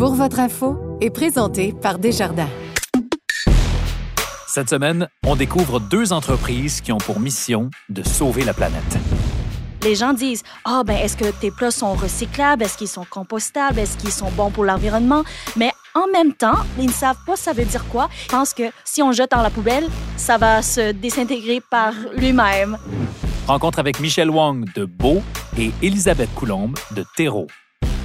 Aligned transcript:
Pour 0.00 0.14
votre 0.14 0.40
info 0.40 0.78
est 1.02 1.10
présenté 1.10 1.74
par 1.74 1.98
Desjardins. 1.98 2.48
Cette 4.48 4.70
semaine, 4.70 5.10
on 5.26 5.36
découvre 5.36 5.78
deux 5.78 6.14
entreprises 6.14 6.80
qui 6.80 6.90
ont 6.90 6.96
pour 6.96 7.20
mission 7.20 7.68
de 7.90 8.02
sauver 8.02 8.42
la 8.42 8.54
planète. 8.54 8.96
Les 9.84 9.94
gens 9.94 10.14
disent 10.14 10.42
Ah, 10.64 10.84
ben, 10.86 10.96
est-ce 10.96 11.18
que 11.18 11.30
tes 11.38 11.50
plats 11.50 11.70
sont 11.70 11.92
recyclables? 11.92 12.62
Est-ce 12.62 12.78
qu'ils 12.78 12.88
sont 12.88 13.04
compostables? 13.04 13.78
Est-ce 13.78 13.98
qu'ils 13.98 14.10
sont 14.10 14.30
bons 14.30 14.50
pour 14.50 14.64
l'environnement? 14.64 15.22
Mais 15.54 15.70
en 15.94 16.06
même 16.10 16.32
temps, 16.32 16.60
ils 16.78 16.86
ne 16.86 16.92
savent 16.92 17.22
pas 17.26 17.36
ça 17.36 17.52
veut 17.52 17.66
dire 17.66 17.84
quoi. 17.88 18.08
Ils 18.24 18.30
pensent 18.30 18.54
que 18.54 18.70
si 18.86 19.02
on 19.02 19.12
jette 19.12 19.32
dans 19.32 19.42
la 19.42 19.50
poubelle, 19.50 19.86
ça 20.16 20.38
va 20.38 20.62
se 20.62 20.92
désintégrer 20.92 21.60
par 21.60 21.92
lui-même. 22.16 22.78
Rencontre 23.46 23.78
avec 23.78 24.00
Michel 24.00 24.30
Wang 24.30 24.64
de 24.74 24.86
Beau 24.86 25.20
et 25.58 25.72
Elisabeth 25.82 26.32
Coulombe 26.34 26.78
de 26.96 27.04
Terreau. 27.18 27.48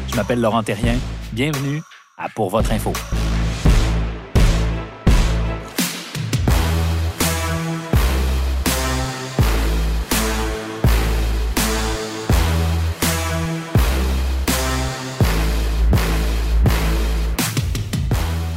Je 0.10 0.16
m'appelle 0.18 0.42
Laurent 0.42 0.62
Terrien. 0.62 0.98
Bienvenue 1.34 1.82
à 2.18 2.30
Pour 2.30 2.50
votre 2.50 2.72
info. 2.72 2.94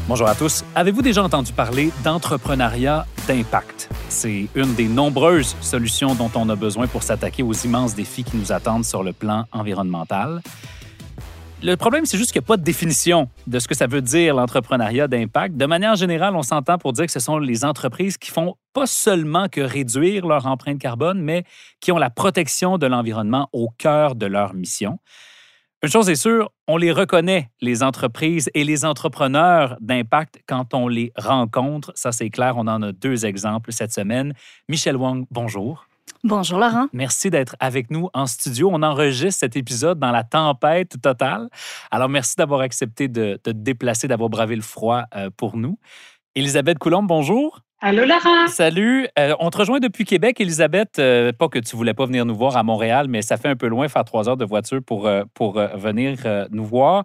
Bonjour 0.07 0.27
à 0.27 0.35
tous. 0.35 0.65
Avez-vous 0.75 1.03
déjà 1.03 1.23
entendu 1.23 1.53
parler 1.53 1.91
d'entrepreneuriat 2.03 3.07
d'impact? 3.27 3.91
C'est 4.09 4.49
une 4.55 4.75
des 4.75 4.89
nombreuses 4.89 5.55
solutions 5.61 6.15
dont 6.15 6.31
on 6.35 6.49
a 6.49 6.57
besoin 6.57 6.87
pour 6.87 7.03
s'attaquer 7.03 7.43
aux 7.43 7.53
immenses 7.53 7.95
défis 7.95 8.25
qui 8.25 8.37
nous 8.37 8.53
attendent 8.53 8.85
sur 8.85 9.03
le 9.03 9.13
plan 9.13 9.47
environnemental. 9.53 10.43
Le 11.61 11.75
problème, 11.75 12.07
c'est 12.07 12.17
juste 12.17 12.31
qu'il 12.31 12.41
n'y 12.41 12.45
a 12.45 12.47
pas 12.47 12.57
de 12.57 12.63
définition 12.63 13.29
de 13.49 13.59
ce 13.59 13.67
que 13.67 13.75
ça 13.75 13.89
veut 13.89 14.01
dire 14.01 14.33
l'entrepreneuriat 14.37 15.09
d'impact. 15.09 15.57
De 15.57 15.67
manière 15.67 15.97
générale, 15.97 16.37
on 16.37 16.43
s'entend 16.43 16.79
pour 16.79 16.93
dire 16.93 17.07
que 17.07 17.13
ce 17.13 17.19
sont 17.19 17.39
les 17.39 17.65
entreprises 17.65 18.17
qui 18.17 18.31
font 18.31 18.55
pas 18.73 18.87
seulement 18.87 19.49
que 19.49 19.61
réduire 19.61 20.25
leur 20.25 20.47
empreinte 20.47 20.79
carbone, 20.79 21.21
mais 21.21 21.43
qui 21.81 21.91
ont 21.91 21.99
la 21.99 22.11
protection 22.11 22.79
de 22.79 22.87
l'environnement 22.87 23.49
au 23.53 23.71
cœur 23.77 24.15
de 24.15 24.27
leur 24.27 24.55
mission. 24.55 25.01
Une 25.83 25.89
chose 25.89 26.09
est 26.09 26.15
sûre, 26.15 26.51
on 26.69 26.77
les 26.77 26.93
reconnaît, 26.93 27.51
les 27.61 27.83
entreprises 27.83 28.49
et 28.55 28.63
les 28.63 28.85
entrepreneurs 28.85 29.77
d'impact, 29.81 30.41
quand 30.47 30.75
on 30.75 30.87
les 30.87 31.13
rencontre. 31.17 31.91
Ça, 31.97 32.13
c'est 32.13 32.31
clair. 32.31 32.57
On 32.57 32.69
en 32.69 32.83
a 32.83 32.93
deux 32.93 33.27
exemples 33.27 33.73
cette 33.73 33.93
semaine. 33.93 34.33
Michel 34.69 34.97
Wang, 34.97 35.27
bonjour. 35.33 35.89
Bonjour 36.25 36.59
Laurent. 36.59 36.89
Merci 36.93 37.31
d'être 37.31 37.57
avec 37.61 37.91
nous 37.91 38.09
en 38.15 38.27
studio. 38.27 38.71
On 38.73 38.83
enregistre 38.83 39.41
cet 39.41 39.57
épisode 39.57 39.99
dans 39.99 40.11
la 40.11 40.25
tempête 40.25 41.01
totale. 41.01 41.49
Alors, 41.91 42.09
merci 42.09 42.35
d'avoir 42.37 42.61
accepté 42.61 43.09
de, 43.09 43.39
te 43.43 43.51
déplacer, 43.51 44.09
d'avoir 44.09 44.29
bravé 44.29 44.57
le 44.57 44.63
froid 44.63 45.05
euh, 45.15 45.31
pour 45.37 45.57
nous. 45.57 45.79
Elisabeth 46.35 46.79
Coulombe, 46.79 47.07
bonjour. 47.07 47.61
Allô, 47.81 48.05
Laurent. 48.05 48.49
Salut. 48.49 49.07
Euh, 49.17 49.37
on 49.39 49.51
te 49.51 49.59
rejoint 49.59 49.79
depuis 49.79 50.05
Québec, 50.05 50.41
Elisabeth. 50.41 50.99
Euh, 50.99 51.33
pas 51.33 51.49
que 51.49 51.61
tu 51.61 51.77
voulais 51.77 51.95
pas 51.95 52.07
venir 52.07 52.27
nous 52.27 52.35
voir 52.35 52.57
à 52.57 52.65
Montréal, 52.65 53.07
mais 53.09 53.23
ça 53.23 53.37
fait 53.37 53.47
un 53.47 53.55
peu 53.55 53.69
loin 53.69 53.87
faire 53.87 54.03
trois 54.03 54.29
heures 54.29 54.37
de 54.37 54.45
voiture 54.45 54.81
pour, 54.85 55.07
euh, 55.07 55.23
pour 55.33 55.61
venir 55.77 56.49
nous 56.51 56.65
voir. 56.65 57.05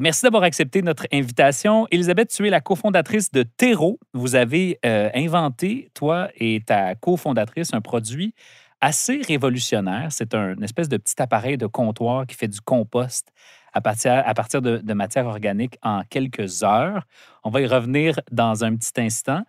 merci 0.00 0.22
d'avoir 0.22 0.42
accepté 0.42 0.80
notre 0.80 1.06
invitation. 1.12 1.86
Elisabeth, 1.90 2.30
tu 2.30 2.46
es 2.46 2.50
la 2.50 2.62
cofondatrice 2.62 3.30
de 3.30 3.42
Terreau. 3.42 3.98
Vous 4.14 4.36
avez 4.36 4.78
inventé, 5.14 5.90
toi 5.92 6.28
et 6.36 6.62
ta 6.64 6.94
cofondatrice, 6.94 7.74
un 7.74 7.82
produit 7.82 8.32
assez 8.80 9.20
révolutionnaire. 9.20 10.06
C'est 10.10 10.34
un 10.34 10.56
espèce 10.62 10.88
de 10.88 10.96
petit 10.96 11.20
appareil 11.20 11.58
de 11.58 11.66
comptoir 11.66 12.26
qui 12.26 12.36
fait 12.36 12.48
du 12.48 12.62
compost 12.62 13.28
à 13.74 13.82
partir, 13.82 14.22
à 14.24 14.32
partir 14.32 14.62
de, 14.62 14.78
de 14.78 14.94
matière 14.94 15.26
organique 15.26 15.76
en 15.82 16.02
quelques 16.08 16.62
heures. 16.62 17.02
On 17.44 17.50
va 17.50 17.60
y 17.60 17.66
revenir 17.66 18.18
dans 18.32 18.64
un 18.64 18.74
petit 18.74 18.98
instant. 18.98 19.42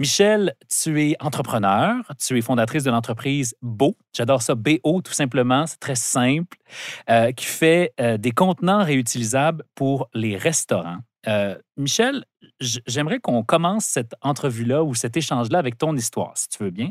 Michel, 0.00 0.54
tu 0.66 0.98
es 1.02 1.14
entrepreneur, 1.20 1.94
tu 2.18 2.38
es 2.38 2.40
fondatrice 2.40 2.84
de 2.84 2.90
l'entreprise 2.90 3.54
Beau. 3.60 3.98
J'adore 4.14 4.40
ça, 4.40 4.54
BO 4.54 5.02
tout 5.02 5.12
simplement, 5.12 5.66
c'est 5.66 5.78
très 5.78 5.94
simple, 5.94 6.56
euh, 7.10 7.32
qui 7.32 7.44
fait 7.44 7.92
euh, 8.00 8.16
des 8.16 8.30
contenants 8.30 8.82
réutilisables 8.82 9.62
pour 9.74 10.08
les 10.14 10.38
restaurants. 10.38 11.00
Euh, 11.28 11.54
Michel, 11.76 12.24
j'aimerais 12.60 13.18
qu'on 13.18 13.42
commence 13.42 13.84
cette 13.84 14.14
entrevue-là 14.22 14.82
ou 14.84 14.94
cet 14.94 15.18
échange-là 15.18 15.58
avec 15.58 15.76
ton 15.76 15.94
histoire, 15.94 16.32
si 16.34 16.48
tu 16.48 16.64
veux 16.64 16.70
bien. 16.70 16.88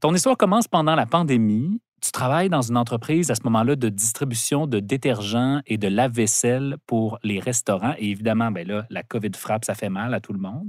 Ton 0.00 0.12
histoire 0.12 0.36
commence 0.36 0.66
pendant 0.66 0.96
la 0.96 1.06
pandémie. 1.06 1.80
Tu 2.02 2.10
travailles 2.10 2.48
dans 2.48 2.62
une 2.62 2.76
entreprise 2.76 3.30
à 3.30 3.36
ce 3.36 3.42
moment-là 3.44 3.76
de 3.76 3.88
distribution 3.88 4.66
de 4.66 4.80
détergents 4.80 5.60
et 5.68 5.78
de 5.78 5.86
lave-vaisselle 5.86 6.78
pour 6.88 7.16
les 7.22 7.38
restaurants. 7.38 7.94
Et 7.98 8.10
évidemment, 8.10 8.50
ben 8.50 8.66
là, 8.66 8.86
la 8.90 9.04
COVID 9.04 9.30
frappe, 9.36 9.64
ça 9.64 9.76
fait 9.76 9.88
mal 9.88 10.12
à 10.14 10.20
tout 10.20 10.32
le 10.32 10.40
monde. 10.40 10.68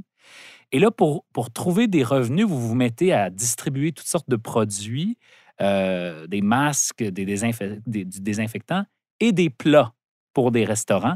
Et 0.72 0.80
là, 0.80 0.92
pour, 0.92 1.26
pour 1.32 1.52
trouver 1.52 1.88
des 1.88 2.04
revenus, 2.04 2.46
vous 2.46 2.60
vous 2.60 2.76
mettez 2.76 3.14
à 3.14 3.30
distribuer 3.30 3.92
toutes 3.92 4.08
sortes 4.08 4.30
de 4.30 4.36
produits, 4.36 5.18
euh, 5.62 6.28
des 6.28 6.42
masques, 6.42 7.04
des, 7.04 7.26
des, 7.26 8.06
du 8.06 8.20
désinfectant 8.20 8.84
et 9.20 9.32
des 9.32 9.50
plats 9.50 9.94
pour 10.34 10.52
des 10.52 10.66
restaurants. 10.66 11.16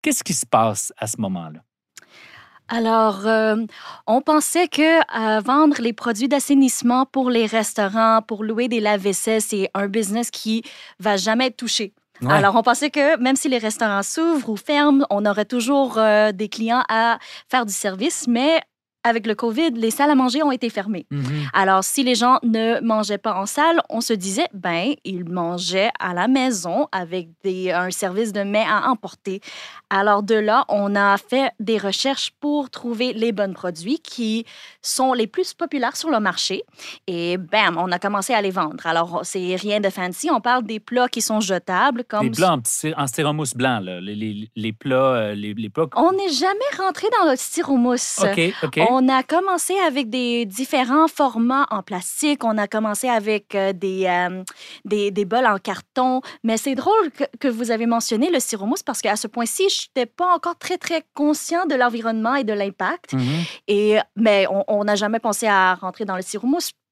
Qu'est-ce 0.00 0.22
qui 0.22 0.34
se 0.34 0.46
passe 0.46 0.92
à 0.96 1.06
ce 1.06 1.20
moment-là? 1.20 1.60
Alors, 2.68 3.26
euh, 3.26 3.56
on 4.06 4.20
pensait 4.20 4.68
que 4.68 4.82
euh, 5.18 5.40
vendre 5.40 5.80
les 5.80 5.92
produits 5.92 6.28
d'assainissement 6.28 7.04
pour 7.04 7.30
les 7.30 7.46
restaurants, 7.46 8.22
pour 8.22 8.44
louer 8.44 8.68
des 8.68 8.80
lave-vaisselle, 8.80 9.42
c'est 9.42 9.68
un 9.74 9.88
business 9.88 10.30
qui 10.30 10.62
va 11.00 11.16
jamais 11.16 11.46
être 11.46 11.56
touché. 11.56 11.94
Alors, 12.26 12.54
on 12.54 12.62
pensait 12.62 12.90
que 12.90 13.18
même 13.18 13.36
si 13.36 13.48
les 13.48 13.58
restaurants 13.58 14.04
s'ouvrent 14.04 14.48
ou 14.48 14.56
ferment, 14.56 15.04
on 15.10 15.26
aurait 15.26 15.44
toujours 15.44 15.98
des 16.32 16.48
clients 16.48 16.84
à 16.88 17.18
faire 17.50 17.66
du 17.66 17.72
service, 17.72 18.26
mais 18.28 18.62
avec 19.04 19.26
le 19.26 19.34
COVID, 19.34 19.72
les 19.72 19.90
salles 19.90 20.10
à 20.10 20.14
manger 20.14 20.42
ont 20.42 20.50
été 20.50 20.70
fermées. 20.70 21.06
Mhm. 21.10 21.48
Alors, 21.52 21.84
si 21.84 22.02
les 22.02 22.14
gens 22.14 22.38
ne 22.42 22.80
mangeaient 22.80 23.18
pas 23.18 23.34
en 23.34 23.44
salle, 23.44 23.82
on 23.90 24.00
se 24.00 24.14
disait, 24.14 24.48
ben, 24.54 24.94
ils 25.04 25.28
mangeaient 25.28 25.90
à 26.00 26.14
la 26.14 26.26
maison 26.26 26.88
avec 26.90 27.28
des, 27.44 27.70
un 27.70 27.90
service 27.90 28.32
de 28.32 28.42
mets 28.42 28.64
à 28.66 28.88
emporter. 28.90 29.40
Alors, 29.90 30.22
de 30.22 30.34
là, 30.34 30.64
on 30.68 30.96
a 30.96 31.18
fait 31.18 31.52
des 31.60 31.76
recherches 31.76 32.32
pour 32.40 32.70
trouver 32.70 33.12
les 33.12 33.32
bons 33.32 33.52
produits 33.52 33.98
qui 33.98 34.46
sont 34.80 35.12
les 35.12 35.26
plus 35.26 35.52
populaires 35.52 35.96
sur 35.96 36.10
le 36.10 36.18
marché. 36.18 36.64
Et 37.06 37.36
bam, 37.36 37.76
on 37.78 37.92
a 37.92 37.98
commencé 37.98 38.32
à 38.32 38.40
les 38.40 38.50
vendre. 38.50 38.86
Alors, 38.86 39.20
c'est 39.24 39.54
rien 39.56 39.80
de 39.80 39.90
fancy. 39.90 40.30
On 40.30 40.40
parle 40.40 40.64
des 40.64 40.80
plats 40.80 41.08
qui 41.08 41.20
sont 41.20 41.40
jetables. 41.40 42.04
Comme... 42.04 42.24
Les 42.24 42.30
plats 42.30 42.56
en, 42.96 43.06
styromousse 43.06 43.54
blanc, 43.54 43.80
là. 43.80 44.00
Les, 44.00 44.50
les, 44.56 44.72
plats, 44.72 44.96
euh, 44.96 45.34
les, 45.34 45.52
les 45.52 45.68
plats... 45.68 45.86
On 45.96 46.12
n'est 46.12 46.30
jamais 46.30 46.58
rentré 46.78 47.06
dans 47.18 47.30
le 47.30 47.36
styromousse. 47.36 48.20
OK, 48.22 48.54
OK. 48.62 48.80
On 48.90 48.93
a 49.08 49.22
commencé 49.22 49.74
avec 49.86 50.10
des 50.10 50.46
différents 50.46 51.08
formats 51.08 51.66
en 51.70 51.82
plastique. 51.82 52.44
On 52.44 52.58
a 52.58 52.68
commencé 52.68 53.08
avec 53.08 53.54
euh, 53.54 53.72
des, 53.72 54.06
euh, 54.06 54.42
des, 54.84 55.10
des, 55.10 55.24
bols 55.24 55.46
en 55.46 55.58
carton. 55.58 56.20
Mais 56.42 56.56
c'est 56.56 56.74
drôle 56.74 57.10
que, 57.40 57.48
vous 57.48 57.70
avez 57.70 57.86
mentionné 57.86 58.30
le 58.30 58.40
styromousse 58.40 58.82
parce 58.82 59.00
qu'à 59.00 59.16
ce 59.16 59.26
point-ci, 59.26 59.68
je 59.68 59.86
n'étais 59.88 60.06
pas 60.06 60.34
encore 60.34 60.56
très, 60.56 60.78
très 60.78 61.02
conscient 61.14 61.66
de 61.66 61.74
l'environnement 61.74 62.34
et 62.34 62.44
de 62.44 62.52
l'impact. 62.52 63.14
Mm-hmm. 63.14 63.60
Et, 63.68 63.98
mais 64.16 64.46
on 64.68 64.84
n'a 64.84 64.96
jamais 64.96 65.20
pensé 65.20 65.46
à 65.46 65.74
rentrer 65.74 66.04
dans 66.04 66.16
le 66.16 66.22
styromousse 66.22 66.70
euh, 66.70 66.83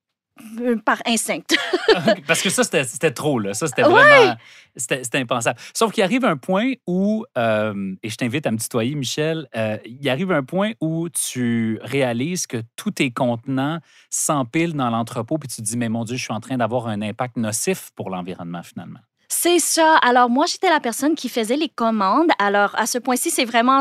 par 0.85 0.99
instinct. 1.07 1.43
Parce 2.27 2.43
que 2.43 2.51
ça, 2.51 2.65
c'était 2.65 3.11
trop, 3.11 3.39
là. 3.39 3.55
Ça, 3.55 3.67
c'était 3.67 3.83
vraiment... 3.83 4.37
C'était 4.75 5.19
impensable. 5.19 5.59
Sauf 5.75 5.93
qu'il 5.93 6.03
arrive 6.03 6.25
un 6.25 6.39
point 6.39 6.73
où, 6.87 7.27
euh, 7.37 7.95
et 8.03 8.09
je 8.09 8.17
t'invite 8.17 8.47
à 8.47 8.51
me 8.51 8.57
tutoyer, 8.57 8.95
Michel, 8.95 9.47
euh, 9.55 9.77
il 9.85 10.09
arrive 10.09 10.33
un 10.33 10.43
point 10.43 10.73
où 10.81 11.11
tu 11.11 11.79
réalises 11.83 12.47
que 12.47 12.63
tous 12.77 12.93
tes 12.93 13.11
contenants 13.11 13.81
s'empilent 14.09 14.75
dans 14.75 14.89
l'entrepôt, 14.89 15.37
puis 15.37 15.49
tu 15.49 15.57
te 15.57 15.67
dis, 15.67 15.77
mais 15.77 15.91
mon 15.91 16.05
Dieu, 16.05 16.17
je 16.17 16.23
suis 16.23 16.33
en 16.33 16.41
train 16.41 16.57
d'avoir 16.57 16.87
un 16.87 17.03
impact 17.03 17.37
nocif 17.37 17.91
pour 17.95 18.09
l'environnement, 18.09 18.63
finalement. 18.63 19.01
C'est 19.35 19.61
ça. 19.61 19.97
Alors, 20.03 20.29
moi, 20.29 20.45
j'étais 20.45 20.69
la 20.69 20.79
personne 20.79 21.15
qui 21.15 21.31
faisait 21.31 21.57
les 21.57 21.71
commandes. 21.71 22.31
Alors, 22.39 22.75
à 22.79 22.85
ce 22.85 22.99
point-ci, 22.99 23.31
c'est 23.31 23.47
vraiment, 23.47 23.81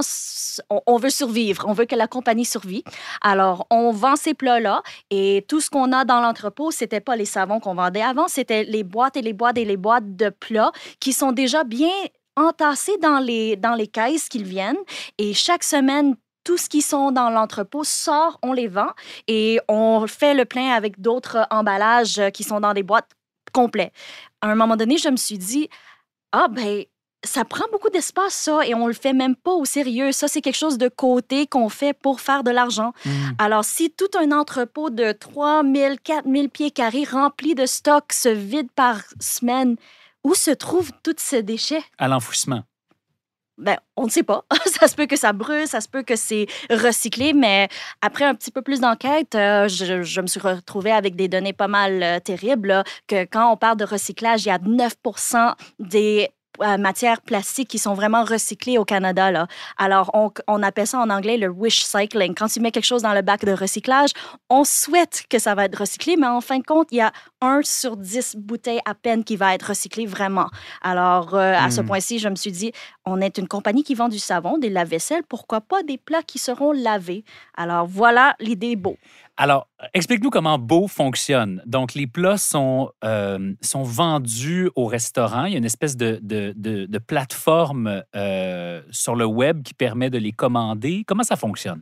on, 0.87 0.97
veut 0.97 1.09
survivre. 1.09 1.65
On 1.67 1.73
veut 1.73 1.83
que 1.83 1.93
la 1.93 2.07
compagnie 2.07 2.45
survive. 2.45 2.83
Alors, 3.21 3.67
on 3.69 3.91
vend 3.91 4.15
ces 4.15 4.33
plats-là 4.33 4.81
et 5.09 5.45
tout 5.49 5.59
ce 5.59 5.69
qu'on 5.69 5.91
a 5.91 6.05
dans 6.05 6.21
l'entrepôt, 6.21 6.71
c'était 6.71 7.01
pas 7.01 7.17
les 7.17 7.25
savons 7.25 7.59
qu'on 7.59 7.75
vendait 7.75 8.01
avant, 8.01 8.29
c'était 8.29 8.63
les 8.63 8.83
boîtes 8.85 9.17
et 9.17 9.21
les 9.21 9.33
boîtes 9.33 9.57
et 9.57 9.65
les 9.65 9.75
boîtes 9.75 10.15
de 10.15 10.29
plats 10.29 10.71
qui 11.01 11.11
sont 11.11 11.33
déjà 11.33 11.65
bien 11.65 11.89
entassés 12.37 12.97
dans 13.01 13.19
les, 13.19 13.57
dans 13.57 13.75
les 13.75 13.87
caisses 13.87 14.29
qu'ils 14.29 14.45
viennent. 14.45 14.79
Et 15.17 15.33
chaque 15.33 15.65
semaine, 15.65 16.15
tout 16.45 16.57
ce 16.57 16.69
qui 16.69 16.81
sont 16.81 17.11
dans 17.11 17.29
l'entrepôt 17.29 17.83
sort, 17.83 18.39
on 18.41 18.53
les 18.53 18.69
vend 18.69 18.91
et 19.27 19.59
on 19.67 20.07
fait 20.07 20.33
le 20.33 20.45
plein 20.45 20.71
avec 20.71 21.01
d'autres 21.01 21.45
emballages 21.51 22.21
qui 22.33 22.43
sont 22.43 22.61
dans 22.61 22.73
des 22.73 22.83
boîtes 22.83 23.09
complets 23.51 23.91
à 24.41 24.47
un 24.47 24.55
moment 24.55 24.75
donné, 24.75 24.97
je 24.97 25.09
me 25.09 25.17
suis 25.17 25.37
dit, 25.37 25.69
ah 26.31 26.47
ben, 26.49 26.83
ça 27.23 27.45
prend 27.45 27.65
beaucoup 27.71 27.89
d'espace, 27.89 28.33
ça, 28.33 28.65
et 28.65 28.73
on 28.73 28.87
le 28.87 28.93
fait 28.93 29.13
même 29.13 29.35
pas 29.35 29.51
au 29.51 29.65
sérieux. 29.65 30.11
Ça, 30.11 30.27
c'est 30.27 30.41
quelque 30.41 30.57
chose 30.57 30.77
de 30.77 30.89
côté 30.89 31.45
qu'on 31.45 31.69
fait 31.69 31.93
pour 31.93 32.19
faire 32.19 32.43
de 32.43 32.51
l'argent. 32.51 32.93
Mmh. 33.05 33.09
Alors, 33.37 33.63
si 33.63 33.91
tout 33.91 34.09
un 34.19 34.31
entrepôt 34.31 34.89
de 34.89 35.11
3000, 35.11 35.99
4000 36.03 36.49
pieds 36.49 36.71
carrés 36.71 37.03
rempli 37.03 37.53
de 37.53 37.65
stock 37.65 38.11
se 38.11 38.29
vide 38.29 38.71
par 38.75 39.01
semaine, 39.19 39.75
où 40.23 40.33
se 40.33 40.51
trouvent 40.51 40.91
tous 41.03 41.15
ces 41.17 41.43
déchets? 41.43 41.83
À 41.97 42.07
l'enfouissement. 42.07 42.63
Ben, 43.61 43.77
on 43.95 44.05
ne 44.05 44.09
sait 44.09 44.23
pas. 44.23 44.43
ça 44.65 44.87
se 44.87 44.95
peut 44.95 45.05
que 45.05 45.15
ça 45.15 45.33
brûle, 45.33 45.67
ça 45.67 45.81
se 45.81 45.87
peut 45.87 46.03
que 46.03 46.15
c'est 46.15 46.47
recyclé, 46.69 47.33
mais 47.33 47.69
après 48.01 48.25
un 48.25 48.35
petit 48.35 48.51
peu 48.51 48.61
plus 48.61 48.79
d'enquête, 48.79 49.35
euh, 49.35 49.67
je, 49.67 50.21
me 50.21 50.27
suis 50.27 50.39
retrouvée 50.39 50.91
avec 50.91 51.15
des 51.15 51.27
données 51.27 51.53
pas 51.53 51.67
mal 51.67 52.01
euh, 52.01 52.19
terribles, 52.19 52.83
que 53.07 53.23
quand 53.25 53.51
on 53.51 53.57
parle 53.57 53.77
de 53.77 53.85
recyclage, 53.85 54.45
il 54.45 54.49
y 54.49 54.51
a 54.51 54.59
9 54.59 54.93
des 55.79 56.29
euh, 56.61 56.77
matières 56.77 57.21
plastiques 57.21 57.69
qui 57.69 57.79
sont 57.79 57.93
vraiment 57.93 58.23
recyclées 58.23 58.77
au 58.77 58.85
Canada. 58.85 59.31
Là. 59.31 59.47
Alors, 59.77 60.11
on, 60.13 60.31
on, 60.47 60.61
appelle 60.61 60.87
ça 60.87 60.99
en 60.99 61.09
anglais 61.09 61.37
le 61.37 61.47
wish 61.47 61.83
cycling. 61.83 62.35
Quand 62.35 62.47
tu 62.47 62.59
mets 62.59 62.71
quelque 62.71 62.85
chose 62.85 63.01
dans 63.01 63.13
le 63.13 63.21
bac 63.21 63.45
de 63.45 63.53
recyclage, 63.53 64.11
on 64.49 64.63
souhaite 64.63 65.23
que 65.29 65.39
ça 65.39 65.55
va 65.55 65.65
être 65.65 65.79
recyclé, 65.79 66.17
mais 66.17 66.27
en 66.27 66.41
fin 66.41 66.59
de 66.59 66.63
compte, 66.63 66.87
il 66.91 66.97
y 66.97 67.01
a 67.01 67.11
un 67.41 67.61
sur 67.63 67.97
dix 67.97 68.35
bouteilles 68.35 68.81
à 68.85 68.93
peine 68.93 69.23
qui 69.23 69.35
va 69.35 69.55
être 69.55 69.69
recyclé 69.69 70.05
vraiment. 70.05 70.47
Alors, 70.81 71.35
euh, 71.35 71.53
à 71.55 71.71
ce 71.71 71.81
hmm. 71.81 71.85
point-ci, 71.85 72.19
je 72.19 72.29
me 72.29 72.35
suis 72.35 72.51
dit, 72.51 72.71
on 73.05 73.21
est 73.21 73.37
une 73.37 73.47
compagnie 73.47 73.83
qui 73.83 73.95
vend 73.95 74.09
du 74.09 74.19
savon, 74.19 74.57
des 74.57 74.69
lave-vaisselle, 74.69 75.23
pourquoi 75.27 75.61
pas 75.61 75.83
des 75.83 75.97
plats 75.97 76.23
qui 76.23 76.37
seront 76.37 76.71
lavés? 76.71 77.23
Alors, 77.55 77.87
voilà 77.87 78.35
l'idée 78.39 78.75
beau. 78.75 78.97
Alors, 79.41 79.67
explique-nous 79.95 80.29
comment 80.29 80.59
Beau 80.59 80.87
fonctionne. 80.87 81.63
Donc, 81.65 81.95
les 81.95 82.05
plats 82.05 82.37
sont, 82.37 82.91
euh, 83.03 83.53
sont 83.61 83.81
vendus 83.81 84.69
au 84.75 84.85
restaurant. 84.85 85.45
Il 85.45 85.53
y 85.53 85.55
a 85.55 85.57
une 85.57 85.65
espèce 85.65 85.97
de, 85.97 86.19
de, 86.21 86.97
plateforme 86.99 88.03
euh, 88.15 88.81
sur 88.91 89.15
le 89.15 89.25
web 89.25 89.63
qui 89.63 89.73
permet 89.73 90.11
de 90.11 90.19
les 90.19 90.31
commander. 90.31 91.03
Comment 91.07 91.23
ça 91.23 91.37
fonctionne? 91.37 91.81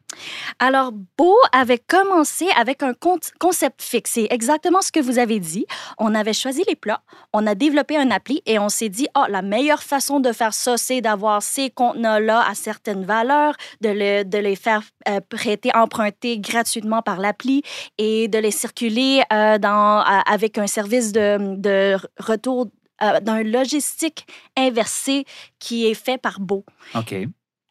Alors, 0.59 0.94
Beau 1.17 1.35
avait 1.51 1.79
commencé 1.79 2.47
avec 2.57 2.81
un 2.81 2.94
concept 2.94 3.81
fixe. 3.81 4.11
C'est 4.11 4.27
exactement 4.29 4.81
ce 4.81 4.94
que 4.94 5.01
vous 5.01 5.19
avez 5.19 5.41
dit. 5.41 5.65
On 5.97 6.15
avait 6.15 6.31
choisi 6.31 6.63
les 6.69 6.77
plats, 6.77 7.01
on 7.33 7.45
a 7.45 7.56
développé 7.56 7.97
un 7.97 8.09
appli 8.09 8.41
et 8.45 8.57
on 8.57 8.69
s'est 8.69 8.88
dit, 8.88 9.09
oh, 9.17 9.25
la 9.27 9.41
meilleure 9.41 9.83
façon 9.83 10.21
de 10.21 10.31
faire 10.31 10.53
ça, 10.53 10.77
c'est 10.77 11.01
d'avoir 11.01 11.44
ces 11.44 11.71
contenants-là 11.71 12.41
à 12.50 12.56
certaines 12.56 13.03
valeurs, 13.03 13.56
de, 13.81 14.23
de 14.23 14.38
les 14.38 14.56
faire 14.56 14.83
euh, 15.09 15.19
prêter, 15.27 15.71
emprunter 15.75 16.39
gratuitement 16.39 17.01
par 17.01 17.19
l'appli 17.19 17.63
et 17.97 18.27
de 18.27 18.38
les 18.38 18.51
circuler 18.51 19.21
euh, 19.33 19.57
dans, 19.57 20.01
avec 20.01 20.57
un 20.57 20.67
service 20.67 21.11
de, 21.11 21.56
de 21.56 21.97
retour 22.19 22.67
euh, 23.01 23.19
d'un 23.21 23.44
logistique 23.44 24.27
inversé 24.57 25.25
qui 25.59 25.88
est 25.88 25.94
fait 25.94 26.17
par 26.17 26.39
Beau. 26.39 26.65
OK. 26.95 27.15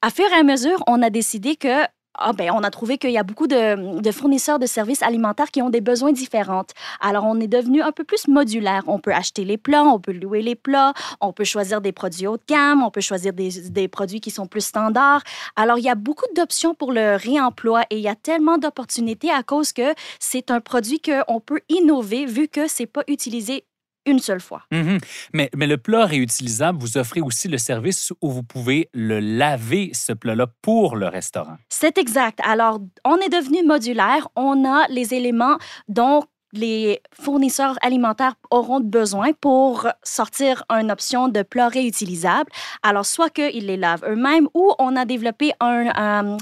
À 0.01 0.11
fur 0.11 0.27
et 0.27 0.39
à 0.39 0.43
mesure, 0.43 0.83
on 0.87 1.03
a 1.03 1.11
décidé 1.11 1.57
que 1.57 1.85
ah, 2.21 2.33
ben, 2.33 2.51
on 2.53 2.65
a 2.65 2.71
trouvé 2.71 2.99
qu'il 2.99 3.13
y 3.13 3.19
a 3.19 3.23
beaucoup 3.23 3.47
de, 3.47 4.11
fournisseurs 4.11 4.59
de 4.59 4.67
services 4.67 5.03
alimentaires 5.03 5.51
qui 5.51 5.63
ont 5.63 5.71
des 5.71 5.81
besoins 5.81 6.13
différents. 6.13 6.65
Alors, 7.01 7.25
on 7.25 7.39
est 7.39 7.47
devenu 7.47 7.81
un 7.81 7.93
peu 7.93 8.03
plus 8.03 8.27
modulaire. 8.27 8.83
On 8.89 8.99
peut 8.99 9.13
acheter 9.13 9.45
les 9.45 9.57
plats, 9.57 9.85
on 9.85 10.01
peut 10.01 10.13
louer 10.13 10.43
les 10.43 10.57
plats, 10.57 10.95
on 11.21 11.33
peut 11.33 11.45
choisir 11.45 11.81
des 11.81 11.93
produits 11.93 12.27
haut 12.27 12.37
de 12.37 12.43
gamme, 12.49 12.83
on 12.83 12.91
peut 12.91 13.01
choisir 13.01 13.33
des, 13.33 13.89
produits 13.89 14.21
qui 14.21 14.31
sont 14.31 14.47
plus 14.47 14.65
standards. 14.65 15.23
Alors, 15.55 15.79
il 15.79 15.85
y 15.85 15.89
a 15.89 15.95
beaucoup 15.95 16.27
d'options 16.35 16.75
pour 16.75 16.93
le 16.93 17.17
réemploi 17.17 17.83
et 17.91 17.97
il 17.97 18.03
y 18.03 18.09
a 18.09 18.17
tellement 18.17 18.59
d'opportunités 18.59 19.31
à 19.31 19.43
cause 19.43 19.73
que 19.73 19.95
c'est 20.19 20.51
un 20.51 20.61
produit 20.61 21.01
qu'on 21.01 21.41
peut 21.41 21.61
innover 21.69 22.27
vu 22.27 22.49
que 22.49 22.67
c'est 22.67 22.87
pas 22.87 23.05
utilisé 23.07 23.65
une 24.09 24.19
seule 24.19 24.41
fois. 24.41 24.63
Mhm. 24.73 24.99
mais, 25.35 25.51
mais, 25.55 25.67
le 25.67 25.77
plat 25.77 26.07
réutilisable, 26.07 26.79
vous 26.81 26.97
offrez 26.97 27.21
aussi 27.21 27.47
le 27.49 27.59
service 27.59 28.13
où 28.23 28.31
vous 28.31 28.43
pouvez 28.43 28.89
le 28.93 29.21
laver, 29.21 29.91
ce 29.93 30.13
plat-là, 30.13 30.47
pour 30.63 30.97
le 30.97 31.07
restaurant. 31.07 31.57
C'est 31.69 31.99
exact. 31.99 32.41
Alors, 32.43 32.81
on 33.05 33.17
est 33.17 33.29
devenu 33.29 33.63
modulaire. 33.67 34.29
On 34.35 34.65
a 34.65 34.87
les 34.89 35.15
éléments 35.15 35.59
dont 35.89 36.23
les 36.53 37.01
fournisseurs 37.13 37.77
alimentaires 37.83 38.35
auront 38.51 38.81
besoin 38.81 39.33
pour 39.41 39.87
sortir 40.03 40.65
une 40.71 40.91
option 40.91 41.29
de 41.29 41.43
plat 41.43 41.69
réutilisable. 41.69 42.51
Alors, 42.83 43.07
soit 43.07 43.31
qu'ils 43.31 43.67
les 43.67 43.77
lavent 43.77 44.05
eux-mêmes 44.09 44.49
ou 44.55 44.73
on 44.79 44.97
a 44.97 45.05
développé 45.05 45.53
un, 45.61 45.89
un, 45.95 46.37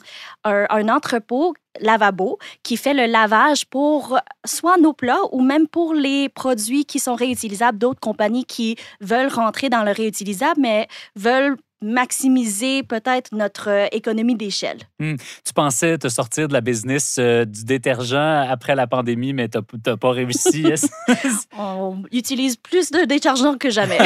un 0.44 0.88
entrepôt 0.88 1.54
lavabo 1.80 2.38
qui 2.62 2.76
fait 2.76 2.94
le 2.94 3.06
lavage 3.06 3.66
pour 3.66 4.18
soit 4.44 4.76
nos 4.78 4.92
plats 4.92 5.20
ou 5.32 5.42
même 5.42 5.68
pour 5.68 5.94
les 5.94 6.28
produits 6.28 6.84
qui 6.84 6.98
sont 6.98 7.14
réutilisables 7.14 7.78
d'autres 7.78 8.00
compagnies 8.00 8.44
qui 8.44 8.76
veulent 9.00 9.32
rentrer 9.32 9.68
dans 9.68 9.82
le 9.82 9.92
réutilisable 9.92 10.60
mais 10.60 10.88
veulent 11.14 11.56
maximiser 11.82 12.82
peut-être 12.82 13.34
notre 13.34 13.68
euh, 13.68 13.86
économie 13.92 14.34
d'échelle. 14.34 14.78
Hmm. 14.98 15.16
Tu 15.44 15.52
pensais 15.52 15.98
te 15.98 16.08
sortir 16.08 16.48
de 16.48 16.52
la 16.52 16.60
business 16.60 17.16
euh, 17.18 17.44
du 17.44 17.64
détergent 17.64 18.14
après 18.14 18.74
la 18.74 18.86
pandémie, 18.86 19.32
mais 19.32 19.48
tu 19.48 19.58
n'as 19.86 19.96
pas 19.96 20.10
réussi. 20.10 20.66
On 21.58 22.02
utilise 22.12 22.56
plus 22.56 22.90
de 22.90 23.04
détergent 23.04 23.58
que 23.58 23.70
jamais. 23.70 23.98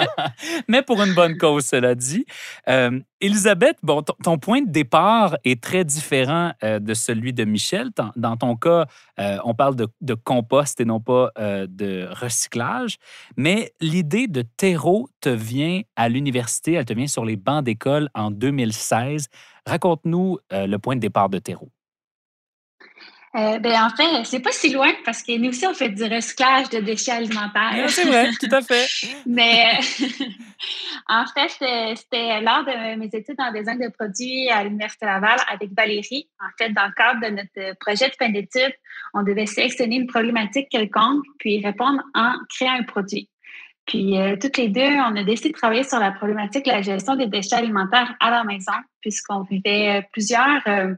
mais 0.68 0.82
pour 0.82 1.02
une 1.02 1.14
bonne 1.14 1.36
cause, 1.36 1.66
cela 1.66 1.94
dit. 1.94 2.24
Euh, 2.68 3.00
Elisabeth, 3.22 3.76
bon, 3.82 4.02
ton, 4.02 4.38
point 4.38 4.62
de 4.62 4.70
départ 4.70 5.36
est 5.44 5.62
très 5.62 5.84
différent 5.84 6.52
de 6.62 6.92
celui 6.94 7.32
de 7.32 7.44
Michel. 7.44 7.90
Dans 8.16 8.36
ton 8.36 8.56
cas, 8.56 8.86
on 9.44 9.54
parle 9.54 9.76
de, 9.76 10.14
compost 10.14 10.80
et 10.80 10.84
non 10.84 11.00
pas 11.00 11.30
de 11.38 12.08
recyclage. 12.10 12.98
Mais 13.36 13.72
l'idée 13.80 14.26
de 14.26 14.42
terreau 14.42 15.08
te 15.20 15.28
vient 15.28 15.82
à 15.96 16.08
l'université, 16.08 16.72
elle 16.72 16.84
te 16.84 16.92
vient 16.92 17.06
sur 17.06 17.24
les 17.24 17.36
bancs 17.36 17.64
d'école 17.64 18.08
en 18.14 18.30
2016. 18.30 19.28
Raconte-nous 19.66 20.38
euh, 20.52 20.66
le 20.66 20.78
point 20.78 20.96
de 20.96 21.00
départ 21.00 21.28
de 21.28 21.38
Terreau. 21.38 21.68
Euh, 23.34 23.58
ben, 23.58 23.84
en 23.84 23.88
fait, 23.88 24.24
c'est 24.24 24.40
pas 24.40 24.52
si 24.52 24.72
loin 24.72 24.90
parce 25.06 25.22
que 25.22 25.36
nous 25.38 25.48
aussi, 25.48 25.66
on 25.66 25.72
fait 25.72 25.88
du 25.88 26.04
recyclage 26.04 26.68
de 26.68 26.80
déchets 26.80 27.12
alimentaires. 27.12 27.88
c'est 27.88 28.04
vrai, 28.04 28.30
tout 28.38 28.54
à 28.54 28.60
fait. 28.60 28.86
Mais 29.26 29.78
en 31.08 31.24
fait, 31.26 31.96
c'était 31.96 32.40
lors 32.42 32.64
de 32.64 32.96
mes 32.96 33.06
études 33.06 33.36
en 33.38 33.50
design 33.50 33.78
de 33.78 33.88
produits 33.88 34.50
à 34.50 34.64
l'Université 34.64 35.06
Laval 35.06 35.38
avec 35.50 35.70
Valérie. 35.74 36.28
En 36.40 36.50
fait, 36.58 36.70
dans 36.70 36.86
le 36.86 36.92
cadre 36.92 37.20
de 37.20 37.28
notre 37.28 37.78
projet 37.78 38.08
de 38.08 38.14
fin 38.18 38.28
d'études, 38.28 38.74
on 39.14 39.22
devait 39.22 39.46
sélectionner 39.46 39.96
une 39.96 40.06
problématique 40.06 40.68
quelconque 40.68 41.24
puis 41.38 41.64
répondre 41.64 42.02
en 42.14 42.34
créant 42.50 42.74
un 42.74 42.82
produit. 42.82 43.30
Puis, 43.86 44.18
euh, 44.18 44.36
toutes 44.40 44.58
les 44.58 44.68
deux, 44.68 44.80
on 44.80 45.16
a 45.16 45.24
décidé 45.24 45.50
de 45.50 45.54
travailler 45.54 45.82
sur 45.82 45.98
la 45.98 46.12
problématique 46.12 46.64
de 46.66 46.70
la 46.70 46.82
gestion 46.82 47.16
des 47.16 47.26
déchets 47.26 47.56
alimentaires 47.56 48.14
à 48.20 48.30
la 48.30 48.44
maison, 48.44 48.72
puisqu'on 49.00 49.42
vivait 49.42 49.98
euh, 49.98 50.02
plusieurs. 50.12 50.60
Euh, 50.66 50.94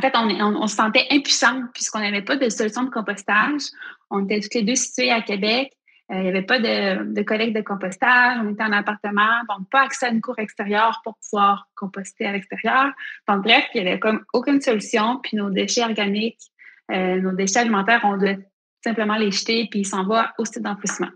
en 0.00 0.08
fait, 0.08 0.16
on, 0.16 0.66
se 0.66 0.76
sentait 0.76 1.06
impuissant 1.10 1.62
puisqu'on 1.74 2.00
n'avait 2.00 2.22
pas 2.22 2.36
de 2.36 2.48
solution 2.48 2.84
de 2.84 2.90
compostage. 2.90 3.62
On 4.10 4.24
était 4.24 4.40
toutes 4.40 4.54
les 4.54 4.62
deux 4.62 4.74
situées 4.74 5.10
à 5.10 5.20
Québec. 5.20 5.72
il 6.08 6.20
n'y 6.20 6.28
avait 6.28 6.42
pas 6.42 6.58
de, 6.58 7.12
de 7.12 7.22
collecte 7.22 7.54
de 7.54 7.60
compostage. 7.60 8.38
On 8.42 8.52
était 8.52 8.62
en 8.62 8.72
appartement, 8.72 9.42
donc 9.48 9.68
pas 9.70 9.82
accès 9.82 10.06
à 10.06 10.08
une 10.10 10.22
cour 10.22 10.38
extérieure 10.38 11.00
pour 11.04 11.18
pouvoir 11.18 11.68
composter 11.76 12.26
à 12.26 12.32
l'extérieur. 12.32 12.92
Donc, 13.28 13.44
bref, 13.44 13.64
il 13.74 13.82
n'y 13.82 13.88
avait 13.88 14.00
comme 14.00 14.24
aucune 14.32 14.60
solution. 14.60 15.18
Puis 15.22 15.36
nos 15.36 15.50
déchets 15.50 15.84
organiques, 15.84 16.40
nos 16.88 17.32
déchets 17.32 17.60
alimentaires, 17.60 18.00
on 18.04 18.16
devait 18.16 18.38
simplement 18.82 19.16
les 19.16 19.30
jeter, 19.30 19.68
puis 19.70 19.80
ils 19.80 19.86
s'en 19.86 20.04
vont 20.04 20.24
au 20.38 20.44
site 20.44 20.62
d'enfouissement. 20.62 21.10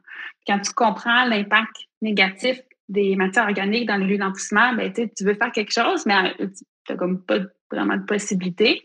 Quand 0.47 0.61
tu 0.61 0.73
comprends 0.73 1.25
l'impact 1.25 1.77
négatif 2.03 2.61
des 2.89 3.17
matières 3.17 3.45
organiques 3.45 3.89
dans 3.89 3.97
les 3.97 4.07
lieux 4.07 4.19
d'enfouissement, 4.19 4.75
ben, 4.75 4.93
tu 4.93 5.25
veux 5.25 5.35
faire 5.35 5.53
quelque 5.53 5.73
chose, 5.73 6.05
mais 6.07 6.35
euh, 6.41 6.49
tu 6.87 6.93
n'as 6.93 6.97
comme 6.97 7.23
pas 7.23 7.39
vraiment 7.75 7.97
de 7.97 8.05
possibilité. 8.05 8.83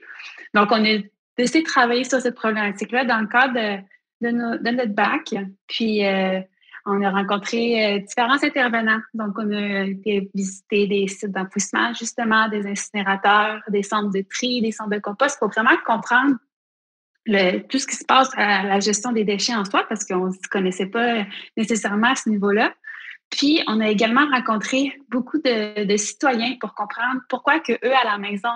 Donc, 0.53 0.69
on 0.71 0.83
a 0.83 0.97
décidé 1.37 1.61
de 1.61 1.67
travailler 1.67 2.03
sur 2.03 2.19
cette 2.19 2.35
problématique-là 2.35 3.05
dans 3.05 3.19
le 3.19 3.27
cadre 3.27 3.83
de, 4.21 4.71
notre 4.71 4.93
bac. 4.93 5.33
Puis, 5.67 6.05
euh, 6.05 6.41
on 6.85 7.01
a 7.01 7.11
rencontré 7.11 7.85
euh, 7.85 7.99
différents 7.99 8.43
intervenants. 8.43 9.01
Donc, 9.13 9.37
on 9.37 9.51
a 9.51 9.83
été 9.85 10.29
des 10.33 11.07
sites 11.07 11.31
d'enfouissement, 11.31 11.93
justement, 11.93 12.49
des 12.49 12.65
incinérateurs, 12.65 13.61
des 13.69 13.83
centres 13.83 14.11
de 14.11 14.23
tri, 14.29 14.61
des 14.61 14.71
centres 14.71 14.89
de 14.89 14.99
compost 14.99 15.37
pour 15.39 15.49
vraiment 15.49 15.77
comprendre 15.85 16.35
tout 17.69 17.77
ce 17.77 17.85
qui 17.85 17.95
se 17.95 18.05
passe 18.05 18.29
à 18.35 18.63
la 18.63 18.79
gestion 18.79 19.11
des 19.11 19.23
déchets 19.23 19.53
en 19.53 19.63
soi, 19.63 19.85
parce 19.87 20.03
qu'on 20.03 20.27
ne 20.27 20.31
se 20.31 20.49
connaissait 20.49 20.87
pas 20.87 21.25
nécessairement 21.57 22.11
à 22.11 22.15
ce 22.15 22.29
niveau-là. 22.29 22.73
Puis, 23.29 23.61
on 23.67 23.79
a 23.79 23.87
également 23.87 24.25
rencontré 24.27 24.99
beaucoup 25.09 25.37
de, 25.37 25.97
citoyens 25.97 26.55
pour 26.59 26.73
comprendre 26.73 27.21
pourquoi 27.29 27.59
que 27.59 27.73
eux, 27.73 27.93
à 27.93 28.03
la 28.03 28.17
maison, 28.17 28.49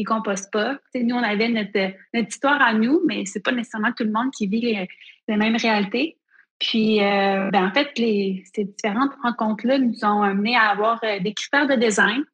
ils 0.00 0.04
compostent 0.04 0.50
pas. 0.50 0.78
nous, 0.94 1.14
on 1.14 1.22
avait 1.22 1.48
notre, 1.48 1.94
histoire 2.14 2.60
à 2.60 2.74
nous, 2.74 3.00
mais 3.06 3.24
c'est 3.26 3.42
pas 3.42 3.52
nécessairement 3.52 3.92
tout 3.92 4.04
le 4.04 4.12
monde 4.12 4.30
qui 4.36 4.46
vit 4.46 4.60
les, 4.60 5.36
mêmes 5.36 5.56
réalités. 5.56 6.16
Puis, 6.58 7.02
euh, 7.02 7.50
ben, 7.50 7.66
en 7.66 7.72
fait, 7.72 7.98
les, 7.98 8.44
ces 8.54 8.64
différentes 8.64 9.12
rencontres-là 9.22 9.78
nous 9.78 10.04
ont 10.04 10.22
amené 10.22 10.56
à 10.56 10.70
avoir 10.70 11.00
euh, 11.04 11.18
des 11.20 11.32
critères 11.32 11.66
de 11.66 11.74
design 11.74 12.24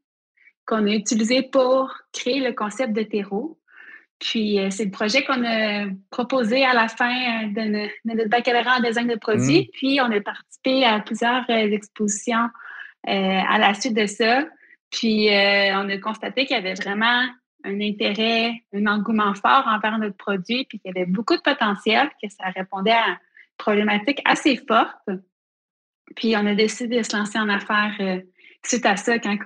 qu'on 0.66 0.85
a 0.87 0.90
utilisés 0.90 1.42
pour 1.42 1.94
créer 2.12 2.40
le 2.40 2.52
concept 2.52 2.92
de 2.92 3.02
terreau. 3.02 3.58
Puis, 4.18 4.58
euh, 4.58 4.70
c'est 4.70 4.87
le 4.87 4.90
projet 4.90 5.25
qu'on 5.25 5.44
a 5.44 5.87
proposé 6.11 6.64
à 6.64 6.73
la 6.73 6.88
fin 6.88 7.11
euh, 7.11 7.49
de, 7.49 7.88
notre 8.04 8.30
baccalauréat 8.30 8.78
en 8.78 8.80
design 8.80 9.08
de 9.08 9.16
produits. 9.16 9.61
Mmh. 9.61 9.70
Puis, 9.75 10.00
on 10.00 10.11
a 10.11 10.20
participé 10.20 10.85
à 10.85 11.00
plusieurs 11.00 11.44
euh, 11.50 11.73
expositions 11.73 12.49
à 13.08 13.58
la 13.61 13.73
suite 13.75 13.94
de 13.94 14.06
ça. 14.06 14.44
Puis, 14.90 15.28
on 15.30 15.88
a 15.88 15.99
constaté 15.99 16.44
qu'il 16.44 16.56
y 16.56 16.58
avait 16.58 16.75
vraiment 16.75 17.23
un 17.66 17.80
intérêt, 17.80 18.52
un 18.73 18.87
engouement 18.87 19.35
fort 19.35 19.64
envers 19.66 19.99
notre 19.99 20.16
produit, 20.16 20.64
puis 20.68 20.78
qu'il 20.78 20.92
y 20.94 20.99
avait 20.99 21.06
beaucoup 21.06 21.37
de 21.37 21.42
potentiel, 21.42 22.08
que 22.23 22.28
ça 22.28 22.44
répondait 22.54 22.92
à 22.92 23.08
une 23.08 23.16
problématique 23.58 24.20
assez 24.25 24.56
forte. 24.68 25.11
Puis, 26.14 26.37
on 26.37 26.46
a 26.46 26.54
décidé 26.54 26.99
de 26.99 27.02
se 27.02 27.16
lancer 27.16 27.38
en 27.38 27.49
affaires 27.49 28.23
suite 28.66 28.87
à 28.87 28.96
ça, 28.96 29.18
quand 29.18 29.37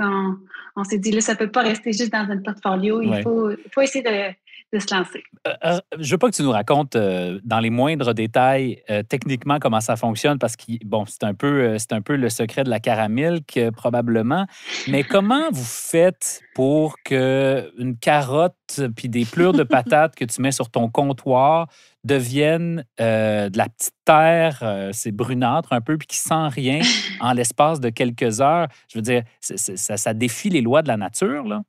on, 0.77 0.85
s'est 0.85 0.99
dit, 0.99 1.13
là, 1.13 1.21
ça 1.21 1.35
ne 1.35 1.39
peut 1.39 1.51
pas 1.51 1.63
rester 1.63 1.93
juste 1.93 2.13
dans 2.13 2.27
notre 2.27 2.43
portfolio, 2.43 3.03
il, 3.03 3.23
faut, 3.23 3.51
il 3.51 3.71
faut 3.73 3.81
essayer 3.81 4.03
de 4.03 4.35
de 4.73 4.79
se 4.79 4.95
lancer. 4.95 5.23
Euh, 5.47 5.55
euh, 5.65 5.81
je 5.99 6.11
veux 6.13 6.19
pas 6.19 6.31
que 6.31 6.37
tu 6.37 6.43
nous 6.43 6.51
racontes 6.51 6.95
euh, 6.95 7.41
dans 7.45 7.59
les 7.59 7.71
moindres 7.71 8.15
détails 8.15 8.83
techniquement 9.09 9.59
comment 9.59 9.81
ça 9.81 9.97
fonctionne 9.97 10.39
parce 10.39 10.57
que 10.57 10.85
bon, 10.85 11.05
c'est 11.07 11.25
un 11.25 11.35
peu 11.35 11.79
c'est 11.79 11.93
un 11.93 12.03
peu 12.03 12.17
le 12.17 12.29
secret 12.29 12.65
de 12.65 12.71
la 12.71 12.81
caramilk 12.81 13.59
probablement, 13.77 14.47
mais 14.89 15.03
comment 15.03 15.51
vous 15.51 15.65
faites 15.65 16.41
pour 16.55 16.97
que 17.05 17.73
une 17.79 17.97
carotte 17.97 18.81
puis 18.97 19.09
des 19.09 19.25
plures 19.25 19.53
de 19.53 19.63
patates 19.63 20.15
que 20.15 20.25
tu 20.25 20.43
mets 20.43 20.53
sur 20.53 20.71
ton 20.71 20.89
comptoir 20.89 21.69
deviennent 22.05 22.85
de 22.99 23.57
la 23.57 23.69
petite 23.69 23.95
terre, 24.05 24.91
c'est 24.93 25.13
brunâtre 25.13 25.73
un 25.73 25.81
peu 25.81 25.97
puis 25.99 26.07
qui 26.07 26.19
sent 26.19 26.49
rien 26.49 26.81
en 27.21 27.33
l'espace 27.33 27.81
de 27.81 27.91
quelques 27.91 28.41
heures? 28.41 28.69
Je 28.89 28.99
veux 28.99 29.03
dire, 29.03 29.23
ça, 29.41 29.97
ça 29.97 30.15
défie 30.15 30.51
les 30.51 30.61
lois 30.61 30.83
de 30.83 30.89
la 30.89 30.97
nature 30.97 31.45
là. 31.45 31.63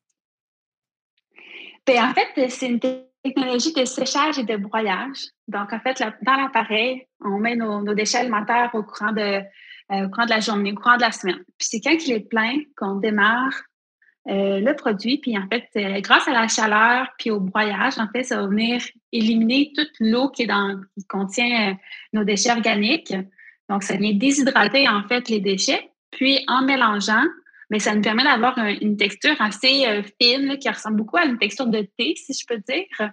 Ben, 1.87 2.09
en 2.09 2.13
fait, 2.13 2.49
c'est 2.49 2.67
une 2.67 2.79
technologie 3.23 3.73
de 3.73 3.85
séchage 3.85 4.39
et 4.39 4.43
de 4.43 4.57
broyage. 4.57 5.17
Donc, 5.47 5.73
en 5.73 5.79
fait, 5.79 6.01
dans 6.21 6.35
l'appareil, 6.35 7.07
on 7.23 7.39
met 7.39 7.55
nos, 7.55 7.93
déchets 7.93 8.19
alimentaires 8.19 8.71
au 8.73 8.83
courant, 8.83 9.11
de, 9.11 9.41
euh, 9.91 10.05
au 10.05 10.09
courant 10.09 10.25
de 10.25 10.31
la 10.31 10.39
journée, 10.39 10.71
au 10.71 10.75
courant 10.75 10.97
de 10.97 11.01
la 11.01 11.11
semaine. 11.11 11.43
Puis 11.57 11.67
c'est 11.69 11.81
quand 11.81 11.95
il 12.05 12.13
est 12.13 12.29
plein 12.29 12.59
qu'on 12.77 12.95
démarre 12.95 13.53
euh, 14.27 14.59
le 14.59 14.75
produit. 14.75 15.17
Puis 15.17 15.37
en 15.37 15.47
fait, 15.47 15.67
euh, 15.75 16.01
grâce 16.01 16.27
à 16.27 16.31
la 16.31 16.47
chaleur 16.47 17.07
puis 17.17 17.31
au 17.31 17.39
broyage, 17.39 17.97
en 17.97 18.07
fait, 18.09 18.23
ça 18.23 18.41
va 18.41 18.47
venir 18.47 18.81
éliminer 19.11 19.71
toute 19.75 19.91
l'eau 19.99 20.29
qui, 20.29 20.47
qui 20.47 21.07
contient 21.07 21.77
nos 22.13 22.23
déchets 22.23 22.51
organiques. 22.51 23.13
Donc, 23.69 23.83
ça 23.83 23.95
vient 23.95 24.13
déshydrater 24.13 24.87
en 24.87 25.03
fait 25.07 25.29
les 25.29 25.39
déchets. 25.39 25.91
Puis 26.11 26.43
en 26.47 26.63
mélangeant, 26.63 27.23
mais 27.71 27.79
ça 27.79 27.95
nous 27.95 28.01
permet 28.01 28.25
d'avoir 28.25 28.57
une 28.57 28.97
texture 28.97 29.35
assez 29.39 29.85
euh, 29.87 30.03
fine 30.21 30.57
qui 30.59 30.69
ressemble 30.69 30.97
beaucoup 30.97 31.15
à 31.15 31.23
une 31.23 31.37
texture 31.37 31.67
de 31.67 31.87
thé, 31.97 32.13
si 32.17 32.33
je 32.33 32.45
peux 32.45 32.61
dire. 32.67 33.11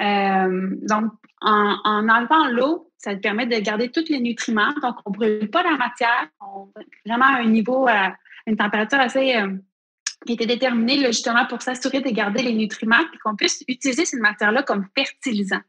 Euh, 0.00 0.70
donc, 0.82 1.12
en, 1.40 1.78
enlevant 1.84 2.48
l'eau, 2.48 2.90
ça 2.98 3.14
permet 3.14 3.46
de 3.46 3.56
garder 3.60 3.90
tous 3.90 4.08
les 4.08 4.18
nutriments. 4.18 4.72
Donc, 4.82 4.96
on 5.06 5.10
ne 5.10 5.14
brûle 5.14 5.50
pas 5.50 5.62
la 5.62 5.76
matière. 5.76 6.26
On 6.40 6.72
vraiment 7.06 7.26
à 7.26 7.42
un 7.42 7.46
niveau, 7.46 7.86
à 7.86 8.16
une 8.48 8.56
température 8.56 8.98
assez 8.98 9.36
euh, 9.36 9.52
qui 10.26 10.32
était 10.32 10.46
déterminée 10.46 10.98
justement 11.06 11.46
pour 11.46 11.62
s'assurer 11.62 12.00
de 12.00 12.10
garder 12.10 12.42
les 12.42 12.54
nutriments 12.54 13.00
et 13.14 13.18
qu'on 13.22 13.36
puisse 13.36 13.62
utiliser 13.68 14.04
cette 14.04 14.20
matière-là 14.20 14.64
comme 14.64 14.84
fertilisant. 14.96 15.60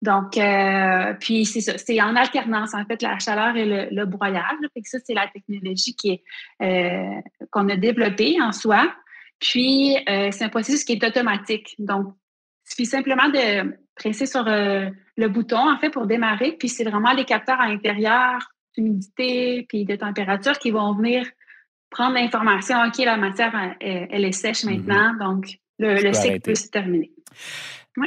Donc, 0.00 0.38
euh, 0.38 1.14
puis 1.18 1.44
c'est 1.44 1.60
ça, 1.60 1.76
c'est 1.76 2.00
en 2.00 2.14
alternance, 2.14 2.72
en 2.74 2.84
fait, 2.84 3.02
la 3.02 3.18
chaleur 3.18 3.56
et 3.56 3.90
le, 3.90 4.04
broyage. 4.06 4.58
Fait 4.72 4.80
que 4.80 4.88
ça, 4.88 4.98
c'est 5.04 5.14
la 5.14 5.26
technologie 5.26 5.94
qui 5.96 6.10
est, 6.10 6.22
euh, 6.62 7.20
qu'on 7.50 7.68
a 7.68 7.76
développée 7.76 8.36
en 8.40 8.52
soi. 8.52 8.92
Puis, 9.40 9.96
euh, 10.08 10.30
c'est 10.30 10.44
un 10.44 10.48
processus 10.48 10.84
qui 10.84 10.92
est 10.92 11.04
automatique. 11.04 11.74
Donc, 11.78 12.14
il 12.66 12.70
suffit 12.70 12.86
simplement 12.86 13.28
de 13.28 13.76
presser 13.96 14.26
sur 14.26 14.44
le 14.44 15.28
bouton, 15.28 15.68
en 15.70 15.78
fait, 15.78 15.90
pour 15.90 16.06
démarrer. 16.06 16.52
Puis, 16.52 16.68
c'est 16.68 16.84
vraiment 16.84 17.12
les 17.12 17.24
capteurs 17.24 17.60
à 17.60 17.68
l'intérieur, 17.68 18.52
d'humidité, 18.76 19.66
puis 19.68 19.84
de 19.84 19.96
température 19.96 20.58
qui 20.58 20.70
vont 20.70 20.94
venir 20.94 21.26
prendre 21.90 22.14
l'information. 22.14 22.76
OK, 22.86 22.98
la 22.98 23.16
matière, 23.16 23.76
elle, 23.80 24.24
est 24.24 24.32
sèche 24.32 24.62
mm-hmm. 24.62 24.86
maintenant. 24.86 25.32
Donc, 25.32 25.58
le, 25.78 25.94
le 25.94 26.12
cycle 26.12 26.40
peut 26.40 26.54
se 26.54 26.68
terminer. 26.68 27.10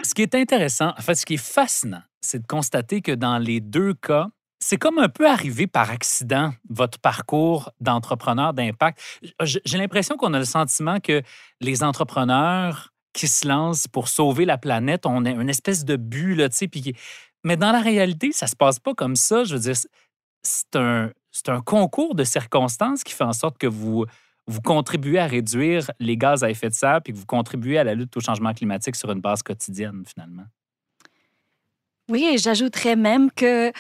Ce 0.04 0.14
qui 0.14 0.22
est 0.22 0.36
intéressant, 0.36 0.94
en 0.98 1.02
fait, 1.02 1.16
ce 1.16 1.26
qui 1.26 1.36
est 1.36 1.44
fascinant, 1.44 2.02
c'est 2.22 2.40
de 2.40 2.48
constater 2.48 3.02
que 3.02 3.12
dans 3.12 3.38
les 3.38 3.60
deux 3.60 3.94
cas, 3.94 4.28
c'est 4.60 4.78
comme 4.78 5.00
un 5.00 5.10
peu 5.10 5.28
arrivé 5.28 5.66
par 5.68 5.90
accident, 5.90 6.54
votre 6.70 7.00
parcours 7.00 7.72
d'entrepreneur 7.80 8.54
d'impact. 8.54 9.02
J'ai 9.42 9.78
l'impression 9.78 10.18
qu'on 10.18 10.34
a 10.34 10.40
le 10.40 10.46
sentiment 10.46 11.00
que 11.00 11.24
les 11.60 11.84
entrepreneurs 11.84 12.94
qui 13.14 13.28
se 13.28 13.48
lancent 13.48 13.88
pour 13.88 14.08
sauver 14.08 14.46
la 14.46 14.58
planète 14.58 15.06
ont 15.06 15.26
une 15.26 15.50
espèce 15.50 15.84
de 15.84 15.96
but, 15.96 16.36
là, 16.36 16.48
tu 16.48 16.58
sais. 16.58 16.70
Mais 17.44 17.58
dans 17.58 17.72
la 17.72 17.82
réalité, 17.82 18.32
ça 18.32 18.46
se 18.48 18.56
passe 18.56 18.80
pas 18.80 18.94
comme 18.94 19.16
ça. 19.16 19.44
Je 19.44 19.56
veux 19.56 19.62
dire, 19.62 19.76
c'est 20.44 20.76
un 21.50 21.62
concours 21.66 22.14
de 22.14 22.24
circonstances 22.24 23.04
qui 23.04 23.14
fait 23.14 23.24
en 23.24 23.34
sorte 23.34 23.58
que 23.58 23.68
vous, 23.68 24.06
vous 24.48 24.62
contribuez 24.62 25.20
à 25.20 25.28
réduire 25.28 25.92
les 26.00 26.18
gaz 26.18 26.44
à 26.44 26.50
effet 26.50 26.70
de 26.70 26.74
serre 26.74 27.02
puis 27.04 27.14
que 27.14 27.18
vous 27.18 27.26
contribuez 27.26 27.78
à 27.78 27.84
la 27.84 27.96
lutte 27.96 28.16
au 28.18 28.20
changement 28.20 28.54
climatique 28.54 28.96
sur 28.96 29.12
une 29.12 29.22
base 29.22 29.44
quotidienne, 29.44 30.04
finalement? 30.06 30.46
Oui, 32.10 32.30
et 32.34 32.38
j'ajouterais 32.38 32.96
même 32.96 33.32
que 33.32 33.72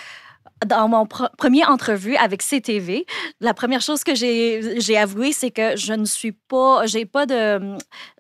dans 0.66 0.88
mon 0.88 1.06
premier 1.06 1.66
entrevue 1.66 2.16
avec 2.16 2.44
CTV, 2.44 3.06
la 3.40 3.54
première 3.54 3.82
chose 3.82 4.04
que 4.04 4.14
j'ai 4.16 4.98
avoué, 4.98 5.32
c'est 5.32 5.52
que 5.52 5.76
je 5.76 5.94
ne 5.94 6.06
suis 6.06 6.32
pas, 6.32 6.86
j'ai 6.86 7.06
pas 7.06 7.26
de, 7.26 7.78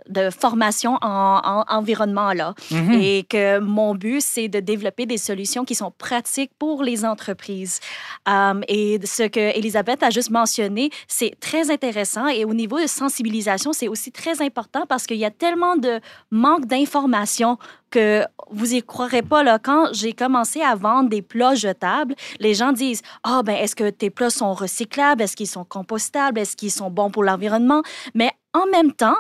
de 0.09 0.29
formation 0.29 0.97
en, 1.01 1.63
environnement 1.69 2.33
là, 2.33 2.53
mm-hmm. 2.71 3.01
et 3.01 3.23
que 3.23 3.59
mon 3.59 3.95
but 3.95 4.21
c'est 4.21 4.47
de 4.47 4.59
développer 4.59 5.05
des 5.05 5.17
solutions 5.17 5.65
qui 5.65 5.75
sont 5.75 5.91
pratiques 5.91 6.51
pour 6.57 6.83
les 6.83 7.05
entreprises. 7.05 7.79
Um, 8.27 8.63
et 8.67 8.99
ce 9.05 9.23
que 9.23 9.57
Elisabeth 9.57 10.03
a 10.03 10.09
juste 10.09 10.31
mentionné, 10.31 10.89
c'est 11.07 11.39
très 11.39 11.69
intéressant 11.71 12.27
et 12.27 12.45
au 12.45 12.53
niveau 12.53 12.79
de 12.79 12.87
sensibilisation, 12.87 13.73
c'est 13.73 13.87
aussi 13.87 14.11
très 14.11 14.41
important 14.41 14.85
parce 14.87 15.05
qu'il 15.05 15.17
y 15.17 15.25
a 15.25 15.31
tellement 15.31 15.75
de 15.75 15.99
manque 16.31 16.65
d'informations 16.65 17.57
que 17.91 18.23
vous 18.49 18.73
y 18.73 18.81
croirez 18.81 19.21
pas, 19.21 19.43
là, 19.43 19.59
quand 19.59 19.89
j'ai 19.93 20.13
commencé 20.13 20.61
à 20.61 20.75
vendre 20.75 21.09
des 21.09 21.21
plats 21.21 21.55
jetables, 21.55 22.15
les 22.39 22.53
gens 22.53 22.71
disent 22.71 23.01
Ah, 23.23 23.37
oh, 23.39 23.43
ben, 23.43 23.55
est-ce 23.55 23.75
que 23.75 23.89
tes 23.89 24.09
plats 24.09 24.29
sont 24.29 24.53
recyclables? 24.53 25.21
Est-ce 25.21 25.35
qu'ils 25.35 25.47
sont 25.47 25.65
compostables? 25.65 26.39
Est-ce 26.39 26.55
qu'ils 26.55 26.71
sont 26.71 26.89
bons 26.89 27.11
pour 27.11 27.23
l'environnement? 27.23 27.83
Mais 28.15 28.31
en 28.53 28.65
même 28.67 28.93
temps, 28.93 29.17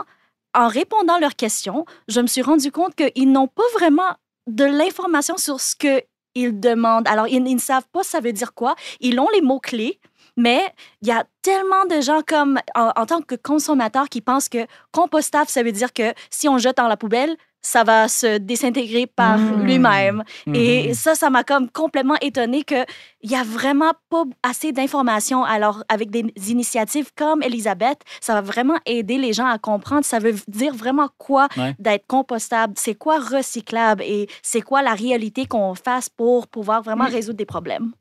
en 0.53 0.67
répondant 0.67 1.15
à 1.15 1.19
leurs 1.19 1.35
questions, 1.35 1.85
je 2.07 2.19
me 2.19 2.27
suis 2.27 2.41
rendu 2.41 2.71
compte 2.71 2.95
qu'ils 2.95 3.31
n'ont 3.31 3.47
pas 3.47 3.63
vraiment 3.73 4.15
de 4.47 4.65
l'information 4.65 5.37
sur 5.37 5.59
ce 5.61 5.75
qu'ils 5.75 6.59
demandent. 6.59 7.07
Alors, 7.07 7.27
ils, 7.27 7.43
ne 7.43 7.59
savent 7.59 7.87
pas 7.91 8.03
ça 8.03 8.19
veut 8.19 8.33
dire 8.33 8.53
quoi. 8.53 8.75
Ils 8.99 9.19
ont 9.19 9.29
les 9.33 9.41
mots-clés, 9.41 9.99
mais 10.41 10.61
il 11.01 11.07
y 11.07 11.11
a 11.11 11.23
tellement 11.41 11.85
de 11.85 12.01
gens 12.01 12.21
comme 12.25 12.59
en, 12.75 12.91
en, 12.95 13.05
tant 13.05 13.21
que 13.21 13.35
consommateur 13.35 14.09
qui 14.09 14.21
pensent 14.21 14.49
que 14.49 14.65
compostable, 14.91 15.49
ça 15.49 15.63
veut 15.63 15.71
dire 15.71 15.93
que 15.93 16.13
si 16.29 16.49
on 16.49 16.57
jette 16.57 16.77
dans 16.77 16.87
la 16.87 16.97
poubelle, 16.97 17.37
ça 17.61 17.83
va 17.83 18.07
se 18.07 18.37
désintégrer 18.37 19.05
par 19.05 19.37
mmh. 19.37 19.63
lui-même. 19.63 20.23
Et 20.53 20.89
mmh. 20.89 20.93
ça, 20.95 21.15
ça 21.15 21.29
m'a 21.29 21.43
comme 21.43 21.69
complètement 21.69 22.17
étonné 22.21 22.63
qu'il 22.63 22.85
n'y 23.23 23.35
a 23.35 23.43
vraiment 23.43 23.93
pas 24.09 24.23
assez 24.43 24.71
d'informations. 24.71 25.43
Alors, 25.43 25.83
avec 25.87 26.09
des 26.09 26.25
initiatives 26.51 27.11
comme 27.15 27.43
Elisabeth, 27.43 27.99
ça 28.19 28.33
va 28.33 28.41
vraiment 28.41 28.77
aider 28.85 29.17
les 29.17 29.33
gens 29.33 29.45
à 29.45 29.59
comprendre. 29.59 30.05
Ça 30.05 30.19
veut 30.19 30.33
dire 30.47 30.73
vraiment 30.73 31.09
quoi 31.17 31.47
d'être 31.79 32.07
compostable, 32.07 32.73
c'est 32.77 32.95
quoi 32.95 33.19
recyclable? 33.19 34.03
Et 34.03 34.27
c'est 34.41 34.61
quoi 34.61 34.81
la 34.81 34.93
réalité 34.93 35.45
qu'on 35.45 35.75
fasse 35.75 36.09
pour 36.09 36.47
pouvoir 36.47 36.81
vraiment 36.81 37.05
résoudre 37.05 37.37
des 37.37 37.45
problèmes? 37.45 37.91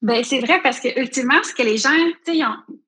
Ben, 0.00 0.22
c'est 0.24 0.40
vrai 0.40 0.60
parce 0.62 0.80
que 0.80 0.98
ultimement, 1.00 1.42
ce 1.42 1.54
que 1.54 1.62
les 1.62 1.76
gens, 1.76 1.90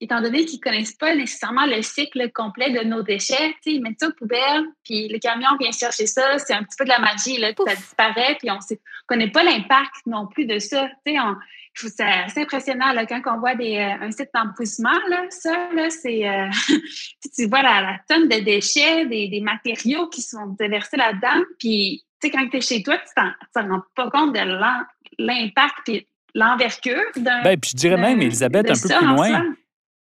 étant 0.01 0.21
donné 0.21 0.45
qu'ils 0.45 0.59
ne 0.59 0.63
connaissent 0.63 0.95
pas 0.95 1.15
nécessairement 1.15 1.67
le 1.67 1.83
cycle 1.83 2.31
complet 2.33 2.71
de 2.71 2.85
nos 2.85 3.03
déchets, 3.03 3.55
ils 3.67 3.81
mettent 3.81 4.01
ça 4.01 4.09
aux 4.09 4.13
poubelles, 4.13 4.65
puis 4.85 5.09
le 5.09 5.19
camion 5.19 5.51
vient 5.61 5.73
chercher 5.73 6.07
ça, 6.07 6.39
c'est 6.39 6.55
un 6.55 6.63
petit 6.63 6.77
peu 6.77 6.85
de 6.85 6.91
la 6.91 6.99
magie, 6.99 7.39
là, 7.39 7.53
ça 7.57 7.75
disparaît, 7.75 8.37
puis 8.39 8.51
on 8.51 8.55
ne 8.55 8.77
connaît 9.07 9.31
pas 9.31 9.43
l'impact 9.43 9.95
non 10.07 10.27
plus 10.27 10.47
de 10.47 10.59
ça. 10.59 10.89
Ça 11.77 12.07
assez 12.25 12.43
impressionnant 12.43 12.93
là, 12.93 13.05
quand 13.05 13.21
on 13.27 13.41
voit 13.41 13.57
des, 13.57 13.77
euh, 13.79 14.05
un 14.07 14.11
site 14.13 14.31
d'empoussement, 14.33 14.97
là, 15.09 15.25
ça, 15.29 15.69
là, 15.75 15.91
c'est. 15.91 16.29
Euh, 16.29 16.49
tu 17.37 17.47
vois 17.47 17.63
la, 17.63 17.99
tonne 18.09 18.29
de 18.29 18.41
déchets, 18.45 19.07
des, 19.07 19.29
des 19.29 19.41
matériaux 19.41 20.09
qui 20.09 20.23
sont 20.23 20.55
déversés 20.59 20.97
là-dedans, 20.97 21.43
puis 21.59 22.05
quand 22.31 22.49
tu 22.49 22.57
es 22.57 22.61
chez 22.61 22.83
toi, 22.83 22.97
tu 22.99 23.05
ne 23.21 23.31
te 23.31 23.69
rends 23.69 23.83
pas 23.95 24.11
compte 24.11 24.35
de 24.35 24.41
l'impact 25.19 25.91
l'envergure 26.35 27.05
d'un. 27.17 27.43
Ben, 27.43 27.59
puis 27.59 27.71
je 27.73 27.77
dirais 27.77 27.97
même, 27.97 28.21
Elisabeth, 28.21 28.71
un 28.71 28.75
peu 28.75 28.89
plus 28.89 29.07
loin. 29.07 29.55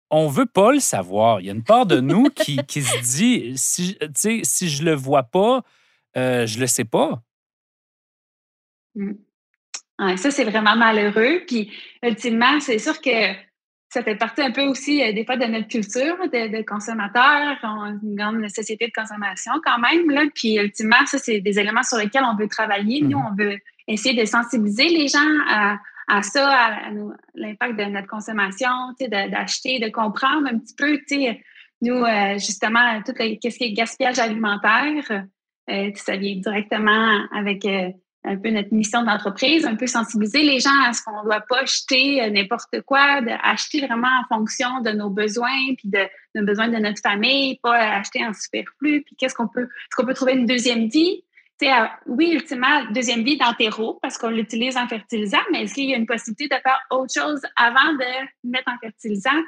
On 0.09 0.29
veut 0.29 0.47
pas 0.47 0.73
le 0.73 0.79
savoir. 0.79 1.41
Il 1.41 1.47
y 1.47 1.51
a 1.51 1.53
une 1.53 1.65
part 1.65 1.85
de 1.85 1.99
nous 1.99 2.29
qui, 2.31 2.59
qui 2.69 2.83
se 2.83 2.99
dit 3.01 3.53
si, 3.57 3.99
si 4.45 4.69
je 4.69 4.85
le 4.85 4.95
vois 4.95 5.25
pas, 5.25 5.63
euh, 6.17 6.47
je 6.47 6.61
le 6.61 6.67
sais 6.69 6.85
pas. 6.85 7.23
Mmh. 8.95 10.17
ça, 10.17 10.31
c'est 10.31 10.45
vraiment 10.45 10.77
malheureux. 10.77 11.43
Puis, 11.47 11.73
ultimement, 12.03 12.61
c'est 12.61 12.79
sûr 12.79 13.01
que 13.01 13.35
ça 13.89 14.03
fait 14.03 14.15
partie 14.15 14.43
un 14.43 14.53
peu 14.53 14.63
aussi 14.63 15.03
euh, 15.03 15.13
des 15.13 15.25
fois 15.25 15.37
de 15.37 15.45
notre 15.45 15.69
culture 15.69 16.17
de, 16.19 16.57
de 16.57 16.63
consommateurs. 16.65 17.57
On 17.65 17.99
une 18.03 18.15
grande 18.15 18.49
société 18.49 18.87
de 18.87 18.93
consommation 18.93 19.53
quand 19.65 19.79
même. 19.79 20.09
Là. 20.11 20.23
Puis, 20.35 20.57
ultimement, 20.57 21.05
ça, 21.07 21.19
c'est 21.19 21.41
des 21.41 21.59
éléments 21.59 21.83
sur 21.83 21.99
lesquels 21.99 22.25
on 22.25 22.37
veut 22.37 22.49
travailler. 22.49 23.03
Nous, 23.03 23.19
mmh. 23.19 23.27
on 23.33 23.35
veut 23.35 23.59
essayer 23.89 24.19
de 24.19 24.25
sensibiliser 24.25 24.89
les 24.89 25.09
gens 25.09 25.19
à, 25.49 25.79
à 26.09 26.23
ça, 26.23 26.49
à, 26.49 26.91
l'impact 27.35 27.79
de 27.79 27.85
notre 27.85 28.07
consommation, 28.07 28.71
d'acheter, 29.01 29.79
de 29.79 29.91
comprendre 29.91 30.49
un 30.49 30.59
petit 30.59 30.75
peu, 30.75 30.99
nous, 31.83 32.05
euh, 32.05 32.35
justement, 32.35 33.03
tout 33.05 33.13
ce 33.17 33.59
qui 33.59 33.65
est 33.65 33.73
gaspillage 33.73 34.19
alimentaire, 34.19 35.25
euh, 35.71 35.91
ça 35.95 36.17
vient 36.17 36.37
directement 36.37 37.27
avec 37.33 37.65
euh, 37.65 37.91
un 38.25 38.37
peu 38.37 38.51
notre 38.51 38.73
mission 38.73 39.03
d'entreprise, 39.03 39.65
un 39.67 39.77
peu 39.77 39.87
sensibiliser 39.87 40.43
les 40.43 40.61
gens 40.61 40.71
à 40.85 40.93
ce 40.93 41.03
qu'on 41.03 41.19
ne 41.19 41.25
doit 41.25 41.45
pas 41.49 41.61
acheter 41.61 42.23
euh, 42.23 42.31
n'importe 42.31 42.81
quoi, 42.83 43.21
d'acheter 43.21 43.87
vraiment 43.87 44.09
en 44.09 44.35
fonction 44.37 44.81
de 44.81 44.91
nos 44.91 45.11
besoins, 45.11 45.75
puis 45.77 45.89
de 45.89 46.07
nos 46.35 46.45
besoins 46.45 46.69
de 46.69 46.77
notre 46.77 47.01
famille, 47.01 47.59
pas 47.63 47.77
acheter 47.77 48.25
en 48.25 48.33
superflu, 48.33 49.03
puis 49.03 49.17
qu'est-ce 49.17 49.35
qu'on 49.35 49.49
peut, 49.49 49.65
est-ce 49.65 49.97
qu'on 49.97 50.07
peut 50.07 50.15
trouver 50.15 50.35
une 50.35 50.47
deuxième 50.47 50.89
vie? 50.89 51.25
Sais, 51.61 51.71
oui, 52.07 52.33
ultimement, 52.35 52.85
deuxième 52.93 53.25
vie 53.25 53.39
d'enterro 53.39 53.99
parce 54.03 54.19
qu'on 54.19 54.31
l'utilise 54.31 54.77
en 54.77 54.89
fertilisant, 54.89 55.39
mais 55.53 55.63
est-ce 55.63 55.75
qu'il 55.75 55.91
y 55.91 55.95
a 55.95 55.97
une 55.97 56.07
possibilité 56.07 56.49
de 56.49 56.61
faire 56.63 56.81
autre 56.91 57.13
chose 57.15 57.41
avant 57.57 57.93
de 57.95 58.49
mettre 58.51 58.71
en 58.71 58.79
fertilisant? 58.79 59.43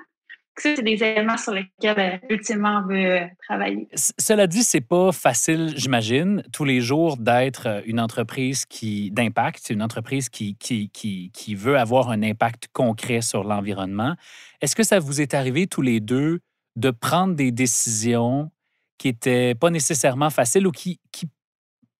c'est 0.60 0.82
des 0.82 1.02
éléments 1.02 1.36
sur 1.36 1.52
lesquels, 1.52 1.98
euh, 1.98 2.16
ultimement, 2.30 2.82
on 2.84 2.88
veut 2.88 3.20
travailler. 3.46 3.88
Cela 3.94 4.46
dit, 4.46 4.62
c'est 4.62 4.80
pas 4.80 5.12
facile, 5.12 5.72
j'imagine, 5.76 6.42
tous 6.52 6.64
les 6.64 6.80
jours 6.80 7.16
d'être 7.16 7.66
euh, 7.66 7.80
une 7.86 8.00
entreprise 8.00 8.66
qui 8.66 9.10
d'impact, 9.10 9.70
une 9.70 9.82
entreprise 9.82 10.28
qui, 10.28 10.56
qui, 10.56 10.90
qui, 10.90 11.30
qui, 11.32 11.54
veut 11.54 11.78
avoir 11.78 12.10
un 12.10 12.22
impact 12.22 12.68
concret 12.72 13.20
sur 13.20 13.44
l'environnement. 13.44 14.14
Est-ce 14.60 14.74
que 14.74 14.82
ça 14.82 14.98
vous 14.98 15.20
est 15.20 15.34
arrivé 15.34 15.66
tous 15.66 15.82
les 15.82 16.00
deux 16.00 16.40
de 16.76 16.90
prendre 16.90 17.34
des 17.34 17.50
décisions 17.50 18.50
qui 18.98 19.08
n'étaient 19.08 19.54
pas 19.54 19.70
nécessairement 19.70 20.30
faciles 20.30 20.66
ou 20.66 20.72
qui, 20.72 21.00
qui 21.12 21.28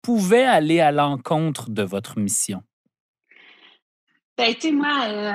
pouvaient 0.02 0.44
aller 0.44 0.80
à 0.80 0.92
l'encontre 0.92 1.70
de 1.70 1.82
votre 1.82 2.18
mission? 2.18 2.62
Ben, 4.36 4.54
tu 4.54 4.68
sais, 4.68 4.72
moi, 4.72 5.04
euh, 5.08 5.32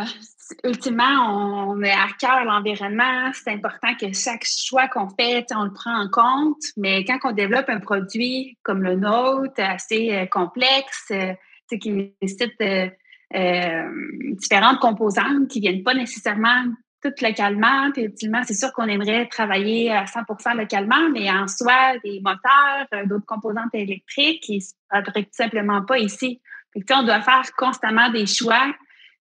ultimement, 0.64 1.68
on, 1.70 1.76
met 1.76 1.92
à 1.92 2.08
cœur 2.20 2.46
l'environnement. 2.46 3.32
C'est 3.34 3.52
important 3.52 3.90
que 4.00 4.14
chaque 4.14 4.46
choix 4.46 4.88
qu'on 4.88 5.10
fait, 5.10 5.46
on 5.54 5.66
le 5.66 5.74
prend 5.74 6.04
en 6.04 6.10
compte. 6.10 6.64
Mais 6.78 7.04
quand 7.06 7.20
on 7.24 7.32
développe 7.32 7.70
un 7.70 7.80
produit 7.80 8.58
comme 8.64 8.84
le 8.84 8.96
nôtre, 8.96 9.54
assez 9.58 10.14
euh, 10.14 10.26
complexe, 10.26 11.12
euh, 11.12 11.34
qui 11.82 12.14
nécessite 12.22 12.54
euh, 12.62 13.88
différentes 14.38 14.80
composantes 14.80 15.48
qui 15.48 15.60
ne 15.60 15.70
viennent 15.70 15.84
pas 15.84 15.96
nécessairement 15.96 16.66
toutes 17.04 17.22
localement. 17.22 17.92
Puis, 17.92 18.04
ultimement, 18.04 18.42
c'est 18.46 18.54
sûr 18.54 18.72
qu'on 18.74 18.88
aimerait 18.88 19.28
travailler 19.28 19.92
à 19.92 20.06
100% 20.06 20.56
localement, 20.56 21.10
mais 21.12 21.30
en 21.30 21.48
soi, 21.48 21.98
des 22.04 22.22
moteurs, 22.22 23.06
d'autres 23.06 23.26
composantes 23.26 23.74
électriques, 23.74 24.48
ils 24.50 24.58
ne 24.58 24.62
se 24.62 24.74
fabriquent 24.90 25.30
tout 25.30 25.44
simplement 25.44 25.84
pas 25.84 26.00
ici. 26.00 26.42
on 26.76 27.04
doit 27.04 27.22
faire 27.22 27.44
constamment 27.58 28.10
des 28.10 28.26
choix 28.26 28.74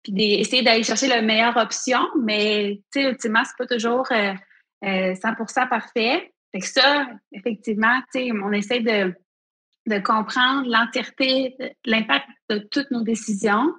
puis 0.03 0.13
d'essayer 0.13 0.63
d'aller 0.63 0.83
chercher 0.83 1.07
la 1.07 1.21
meilleure 1.21 1.57
option, 1.57 1.99
mais 2.21 2.81
ultimement, 2.95 3.43
c'est 3.43 3.57
pas 3.57 3.67
toujours 3.67 4.07
100% 4.07 4.45
euh, 4.83 5.13
euh, 5.25 5.65
parfait. 5.67 6.33
Fait 6.51 6.59
que 6.59 6.65
ça, 6.65 7.07
effectivement, 7.31 7.99
on 8.15 8.51
essaie 8.53 8.79
de, 8.79 9.13
de 9.87 9.99
comprendre 9.99 10.67
l'entièreté, 10.69 11.55
l'impact 11.85 12.27
de 12.49 12.59
toutes 12.71 12.91
nos 12.91 13.01
décisions. 13.01 13.73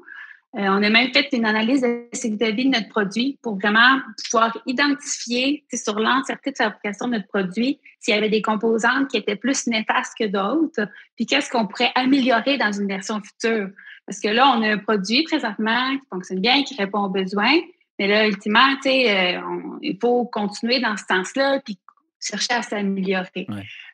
Euh, 0.57 0.67
on 0.67 0.83
a 0.83 0.91
même 0.91 1.13
fait 1.13 1.29
une 1.33 1.47
analyse 1.47 1.83
de 1.83 2.09
cycle 2.13 2.37
de 2.37 2.51
vie 2.51 2.65
de 2.65 2.71
notre 2.71 2.89
produit 2.89 3.39
pour 3.41 3.57
vraiment 3.57 4.01
pouvoir 4.25 4.57
identifier 4.67 5.65
sur 5.73 5.99
l'entièreté 6.01 6.51
de 6.51 6.57
fabrication 6.57 7.07
de 7.07 7.13
notre 7.13 7.29
produit 7.29 7.79
s'il 8.01 8.15
y 8.15 8.17
avait 8.17 8.31
des 8.31 8.43
composantes 8.43 9.09
qui 9.09 9.17
étaient 9.17 9.37
plus 9.37 9.69
néfastes 9.69 10.15
que 10.19 10.27
d'autres, 10.27 10.89
puis 11.15 11.27
qu'est-ce 11.27 11.51
qu'on 11.51 11.69
pourrait 11.69 11.93
améliorer 11.95 12.59
dans 12.59 12.73
une 12.73 12.89
version 12.89 13.21
future. 13.21 13.69
Parce 14.07 14.19
que 14.19 14.29
là, 14.29 14.53
on 14.57 14.63
a 14.63 14.73
un 14.73 14.79
produit 14.79 15.23
présentement 15.23 15.97
qui 15.97 16.07
fonctionne 16.11 16.41
bien, 16.41 16.65
qui 16.65 16.75
répond 16.75 17.05
aux 17.05 17.11
besoins. 17.11 17.61
Mais 18.01 18.09
là, 18.09 18.27
ultimement, 18.27 18.75
euh, 18.87 19.41
il 19.83 19.99
faut 20.01 20.25
continuer 20.25 20.81
dans 20.81 20.97
ce 20.97 21.05
sens-là, 21.09 21.61
puis 21.65 21.79
chercher 22.21 22.55
à 22.55 22.63
s'améliorer. 22.63 23.47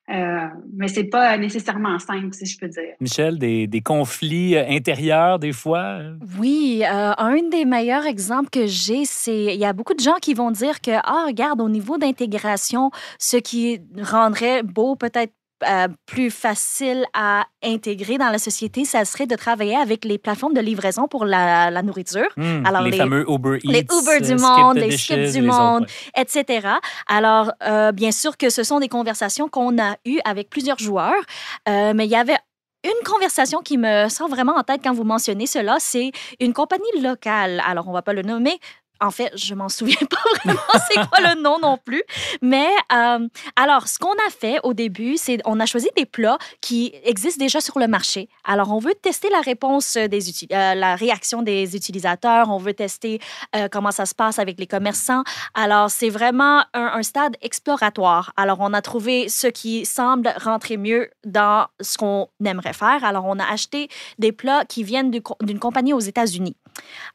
Euh, 0.08 0.46
mais 0.72 0.86
c'est 0.86 1.04
pas 1.04 1.36
nécessairement 1.36 1.98
simple, 1.98 2.32
si 2.32 2.46
je 2.46 2.58
peux 2.58 2.68
dire. 2.68 2.94
Michel, 3.00 3.38
des, 3.38 3.66
des 3.66 3.80
conflits 3.80 4.56
euh, 4.56 4.64
intérieurs 4.68 5.40
des 5.40 5.52
fois? 5.52 5.98
Oui, 6.38 6.84
un 6.86 7.48
des 7.50 7.64
meilleurs 7.64 8.06
exemples 8.06 8.50
que 8.50 8.66
j'ai, 8.66 9.04
c'est 9.04 9.54
il 9.54 9.60
y 9.60 9.64
a 9.64 9.72
beaucoup 9.72 9.94
de 9.94 10.00
gens 10.00 10.16
qui 10.20 10.34
vont 10.34 10.50
dire 10.52 10.80
que, 10.80 10.92
ah, 10.92 11.24
regarde, 11.26 11.60
au 11.60 11.68
niveau 11.68 11.98
d'intégration, 11.98 12.90
ce 13.18 13.36
qui 13.36 13.80
rendrait 14.00 14.62
beau 14.62 14.94
peut-être 14.94 15.32
euh, 15.64 15.88
plus 16.04 16.30
facile 16.30 17.06
à 17.14 17.46
intégrer 17.64 18.18
dans 18.18 18.30
la 18.30 18.38
société, 18.38 18.84
ça 18.84 19.04
serait 19.04 19.26
de 19.26 19.36
travailler 19.36 19.76
avec 19.76 20.04
les 20.04 20.18
plateformes 20.18 20.52
de 20.52 20.60
livraison 20.60 21.08
pour 21.08 21.24
la, 21.24 21.70
nourriture. 21.82 22.28
Hmm, 22.36 22.64
Alors, 22.66 22.82
les, 22.82 22.96
fameux 22.96 23.24
Uber 23.28 23.58
Eats. 23.62 23.72
Les 23.72 23.80
Uber 23.80 24.20
du 24.20 24.34
monde, 24.34 24.76
les 24.76 24.96
Skip 24.96 25.32
du 25.32 25.42
monde, 25.42 25.86
etc. 26.16 26.68
Alors, 27.06 27.52
euh, 27.66 27.92
bien 27.92 28.12
sûr 28.12 28.36
que 28.36 28.50
ce 28.50 28.64
sont 28.64 28.80
des 28.80 28.88
conversations 28.88 29.48
qu'on 29.48 29.82
a 29.82 29.96
eues 30.04 30.20
avec 30.24 30.50
plusieurs 30.50 30.78
joueurs, 30.78 31.22
euh, 31.68 31.92
mais 31.94 32.04
il 32.04 32.10
y 32.10 32.16
avait 32.16 32.36
une 32.84 33.04
conversation 33.04 33.60
qui 33.60 33.78
me 33.78 34.08
sort 34.08 34.28
vraiment 34.28 34.56
en 34.56 34.62
tête 34.62 34.80
quand 34.84 34.92
vous 34.92 35.04
mentionnez 35.04 35.46
cela, 35.46 35.76
c'est 35.80 36.12
une 36.38 36.52
compagnie 36.52 37.00
locale. 37.00 37.62
Alors, 37.66 37.86
on 37.86 37.90
ne 37.90 37.96
va 37.96 38.02
pas 38.02 38.12
le 38.12 38.22
nommer, 38.22 38.58
en 39.00 39.10
fait, 39.10 39.32
je 39.36 39.54
m'en 39.54 39.68
souviens 39.68 39.96
pas 40.10 40.16
vraiment 40.44 40.60
c'est 40.88 41.06
quoi 41.08 41.20
le 41.20 41.40
nom 41.40 41.58
non 41.58 41.78
plus. 41.78 42.02
Mais 42.42 42.68
euh, 42.92 43.26
alors, 43.56 43.88
ce 43.88 43.98
qu'on 43.98 44.12
a 44.12 44.30
fait 44.30 44.58
au 44.62 44.74
début, 44.74 45.16
c'est 45.16 45.38
on 45.44 45.60
a 45.60 45.66
choisi 45.66 45.88
des 45.96 46.06
plats 46.06 46.38
qui 46.60 46.94
existent 47.04 47.42
déjà 47.42 47.60
sur 47.60 47.78
le 47.78 47.88
marché. 47.88 48.28
Alors, 48.44 48.72
on 48.72 48.78
veut 48.78 48.94
tester 48.94 49.28
la 49.30 49.40
réponse 49.40 49.96
des 49.96 50.20
euh, 50.52 50.74
la 50.74 50.96
réaction 50.96 51.42
des 51.42 51.76
utilisateurs. 51.76 52.50
On 52.50 52.58
veut 52.58 52.74
tester 52.74 53.20
euh, 53.54 53.68
comment 53.70 53.90
ça 53.90 54.06
se 54.06 54.14
passe 54.14 54.38
avec 54.38 54.58
les 54.58 54.66
commerçants. 54.66 55.22
Alors, 55.54 55.90
c'est 55.90 56.10
vraiment 56.10 56.64
un, 56.74 57.02
stade 57.02 57.36
exploratoire. 57.42 58.32
Alors, 58.36 58.58
on 58.60 58.72
a 58.72 58.82
trouvé 58.82 59.28
ce 59.28 59.46
qui 59.46 59.84
semble 59.84 60.32
rentrer 60.38 60.76
mieux 60.76 61.10
dans 61.24 61.66
ce 61.80 61.98
qu'on 61.98 62.28
aimerait 62.44 62.72
faire. 62.72 63.04
Alors, 63.04 63.24
on 63.26 63.38
a 63.38 63.44
acheté 63.44 63.88
des 64.18 64.32
plats 64.32 64.64
qui 64.64 64.82
viennent 64.82 65.10
d'une 65.10 65.58
compagnie 65.58 65.92
aux 65.92 66.00
États-Unis. 66.00 66.56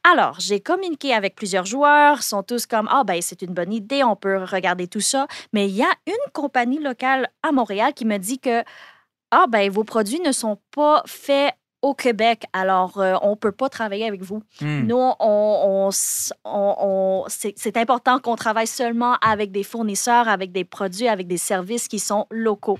Alors, 0.04 0.40
j'ai 0.40 0.60
communiqué 0.60 1.14
avec 1.14 1.34
plusieurs 1.34 1.66
joueurs, 1.66 2.22
sont 2.22 2.42
tous 2.42 2.66
comme 2.66 2.88
ah 2.90 3.04
ben 3.04 3.20
c'est 3.22 3.42
une 3.42 3.54
bonne 3.54 3.72
idée, 3.72 4.02
on 4.02 4.16
peut 4.16 4.42
regarder 4.44 4.88
tout 4.88 5.00
ça, 5.00 5.26
mais 5.52 5.68
il 5.68 5.76
y 5.76 5.82
a 5.82 5.92
une 6.06 6.32
compagnie 6.32 6.78
locale 6.78 7.28
à 7.42 7.52
Montréal 7.52 7.94
qui 7.94 8.04
me 8.04 8.18
dit 8.18 8.38
que 8.38 8.62
ah 9.30 9.46
ben 9.48 9.70
vos 9.70 9.84
produits 9.84 10.20
ne 10.20 10.32
sont 10.32 10.58
pas 10.74 11.02
faits 11.06 11.54
au 11.82 11.94
Québec, 11.94 12.44
alors 12.52 12.98
euh, 12.98 13.16
on 13.22 13.30
ne 13.30 13.34
peut 13.34 13.50
pas 13.52 13.68
travailler 13.68 14.06
avec 14.06 14.22
vous. 14.22 14.40
Hmm. 14.60 14.86
Nous, 14.86 15.12
on, 15.18 15.90
on, 16.44 17.24
c'est 17.28 17.76
important 17.76 18.20
qu'on 18.20 18.36
travaille 18.36 18.68
seulement 18.68 19.16
avec 19.20 19.50
des 19.50 19.64
fournisseurs, 19.64 20.28
avec 20.28 20.52
des 20.52 20.64
produits, 20.64 21.08
avec 21.08 21.26
des 21.26 21.38
services 21.38 21.88
qui 21.88 21.98
sont 21.98 22.26
locaux. 22.30 22.78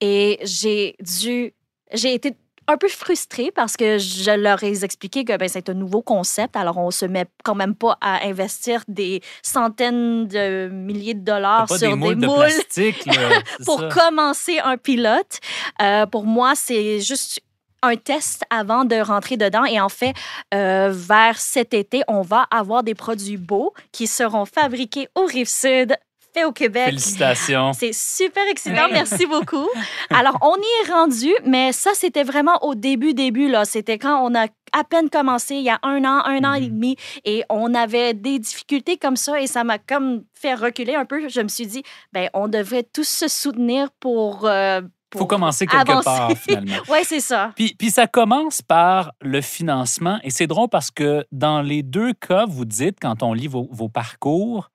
Et 0.00 0.40
j'ai 0.42 0.96
dû, 1.00 1.54
j'ai 1.92 2.14
été 2.14 2.36
un 2.68 2.76
peu 2.76 2.88
frustrée 2.88 3.50
parce 3.54 3.76
que 3.76 3.98
je 3.98 4.30
leur 4.30 4.62
ai 4.62 4.84
expliqué 4.84 5.24
que 5.24 5.36
ben, 5.36 5.48
c'est 5.48 5.68
un 5.68 5.74
nouveau 5.74 6.02
concept. 6.02 6.56
Alors, 6.56 6.78
on 6.78 6.90
se 6.90 7.06
met 7.06 7.26
quand 7.44 7.54
même 7.54 7.74
pas 7.74 7.96
à 8.00 8.26
investir 8.26 8.82
des 8.88 9.20
centaines 9.42 10.26
de 10.26 10.68
milliers 10.68 11.14
de 11.14 11.24
dollars 11.24 11.68
sur 11.68 11.96
des 11.96 12.14
moules, 12.14 12.48
pour 13.64 13.88
commencer 13.88 14.58
un 14.58 14.76
pilote. 14.76 15.38
Euh, 15.80 16.06
pour 16.06 16.24
moi, 16.24 16.52
c'est 16.54 17.00
juste 17.00 17.40
un 17.82 17.96
test 17.96 18.42
avant 18.50 18.84
de 18.84 18.96
rentrer 18.96 19.36
dedans. 19.36 19.64
Et 19.64 19.80
en 19.80 19.88
fait, 19.88 20.14
euh, 20.54 20.90
vers 20.92 21.38
cet 21.38 21.74
été, 21.74 22.02
on 22.08 22.22
va 22.22 22.46
avoir 22.50 22.82
des 22.82 22.94
produits 22.94 23.36
beaux 23.36 23.72
qui 23.92 24.06
seront 24.06 24.44
fabriqués 24.44 25.08
au 25.14 25.24
Rive-Sud 25.24 25.96
au 26.44 26.52
Québec. 26.52 26.86
Félicitations. 26.86 27.72
C'est 27.72 27.94
super 27.94 28.46
excitant. 28.48 28.88
Merci 28.90 29.26
beaucoup. 29.26 29.68
Alors, 30.10 30.38
on 30.42 30.56
y 30.56 30.88
est 30.88 30.92
rendu, 30.92 31.32
mais 31.44 31.72
ça, 31.72 31.90
c'était 31.94 32.24
vraiment 32.24 32.58
au 32.62 32.74
début, 32.74 33.14
début. 33.14 33.48
là. 33.48 33.64
C'était 33.64 33.98
quand 33.98 34.24
on 34.24 34.34
a 34.34 34.46
à 34.72 34.84
peine 34.84 35.08
commencé, 35.08 35.54
il 35.54 35.62
y 35.62 35.70
a 35.70 35.78
un 35.82 36.04
an, 36.04 36.22
un 36.24 36.44
an 36.44 36.54
et 36.54 36.62
mhm. 36.62 36.68
demi, 36.68 36.96
et 37.24 37.44
on 37.48 37.74
avait 37.74 38.14
des 38.14 38.38
difficultés 38.38 38.96
comme 38.96 39.16
ça, 39.16 39.40
et 39.40 39.46
ça 39.46 39.64
m'a 39.64 39.78
comme 39.78 40.24
fait 40.34 40.54
reculer 40.54 40.94
un 40.94 41.04
peu. 41.04 41.28
Je 41.28 41.40
me 41.40 41.48
suis 41.48 41.66
dit, 41.66 41.82
ben, 42.12 42.28
on 42.34 42.48
devrait 42.48 42.84
tous 42.84 43.08
se 43.08 43.28
soutenir 43.28 43.88
pour. 44.00 44.46
Euh, 44.46 44.82
il 45.14 45.18
faut 45.18 45.26
commencer 45.26 45.66
quelque 45.66 46.02
part, 46.04 46.32
finalement. 46.36 46.76
oui, 46.90 46.98
c'est 47.04 47.20
ça. 47.20 47.52
Puis, 47.56 47.74
puis, 47.78 47.90
ça 47.90 48.06
commence 48.06 48.60
par 48.60 49.12
le 49.22 49.40
financement. 49.40 50.18
Et 50.24 50.30
c'est 50.30 50.46
drôle 50.46 50.68
parce 50.68 50.90
que 50.90 51.24
dans 51.32 51.62
les 51.62 51.82
deux 51.82 52.12
cas, 52.12 52.44
vous 52.46 52.64
dites, 52.64 52.98
quand 53.00 53.22
on 53.22 53.32
lit 53.32 53.46
vos, 53.46 53.68
vos 53.70 53.88
parcours, 53.88 54.70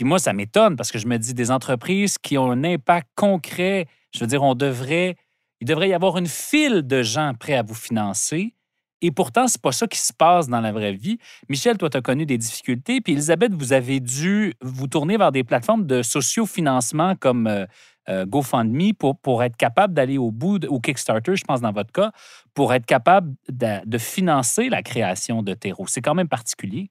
puis 0.00 0.08
moi, 0.08 0.18
ça 0.18 0.32
m'étonne 0.32 0.76
parce 0.76 0.90
que 0.90 0.98
je 0.98 1.06
me 1.06 1.18
dis 1.18 1.34
des 1.34 1.50
entreprises 1.50 2.16
qui 2.16 2.38
ont 2.38 2.50
un 2.50 2.64
impact 2.64 3.06
concret. 3.16 3.86
Je 4.14 4.20
veux 4.20 4.26
dire, 4.26 4.42
on 4.42 4.54
devrait, 4.54 5.16
il 5.60 5.66
devrait 5.66 5.90
y 5.90 5.92
avoir 5.92 6.16
une 6.16 6.26
file 6.26 6.80
de 6.86 7.02
gens 7.02 7.34
prêts 7.38 7.52
à 7.52 7.62
vous 7.62 7.74
financer. 7.74 8.54
Et 9.02 9.10
pourtant, 9.10 9.46
c'est 9.46 9.60
pas 9.60 9.72
ça 9.72 9.86
qui 9.86 9.98
se 9.98 10.14
passe 10.14 10.48
dans 10.48 10.62
la 10.62 10.72
vraie 10.72 10.94
vie. 10.94 11.18
Michel, 11.50 11.76
toi, 11.76 11.90
tu 11.90 11.98
as 11.98 12.00
connu 12.00 12.24
des 12.24 12.38
difficultés. 12.38 13.02
Puis 13.02 13.12
Elisabeth, 13.12 13.52
vous 13.52 13.74
avez 13.74 14.00
dû 14.00 14.54
vous 14.62 14.86
tourner 14.86 15.18
vers 15.18 15.32
des 15.32 15.44
plateformes 15.44 15.86
de 15.86 16.00
sociofinancement 16.00 17.14
comme 17.14 17.46
euh, 17.46 17.66
euh, 18.08 18.24
GoFundMe 18.24 18.94
pour, 18.98 19.18
pour 19.18 19.42
être 19.42 19.58
capable 19.58 19.92
d'aller 19.92 20.16
au 20.16 20.30
bout, 20.30 20.58
de, 20.60 20.66
ou 20.66 20.80
Kickstarter, 20.80 21.36
je 21.36 21.44
pense 21.44 21.60
dans 21.60 21.72
votre 21.72 21.92
cas, 21.92 22.10
pour 22.54 22.72
être 22.72 22.86
capable 22.86 23.34
de, 23.50 23.84
de 23.84 23.98
financer 23.98 24.70
la 24.70 24.82
création 24.82 25.42
de 25.42 25.52
terreau. 25.52 25.84
C'est 25.88 26.00
quand 26.00 26.14
même 26.14 26.28
particulier. 26.30 26.90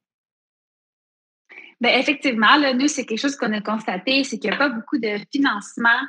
Bien, 1.82 1.98
effectivement, 1.98 2.58
là, 2.58 2.74
nous, 2.74 2.88
c'est 2.88 3.06
quelque 3.06 3.20
chose 3.20 3.36
qu'on 3.36 3.54
a 3.54 3.62
constaté, 3.62 4.24
c'est 4.24 4.38
qu'il 4.38 4.50
n'y 4.50 4.56
a 4.56 4.60
pas 4.60 4.70
beaucoup 4.70 4.98
de 4.98 5.18
financement 5.32 6.00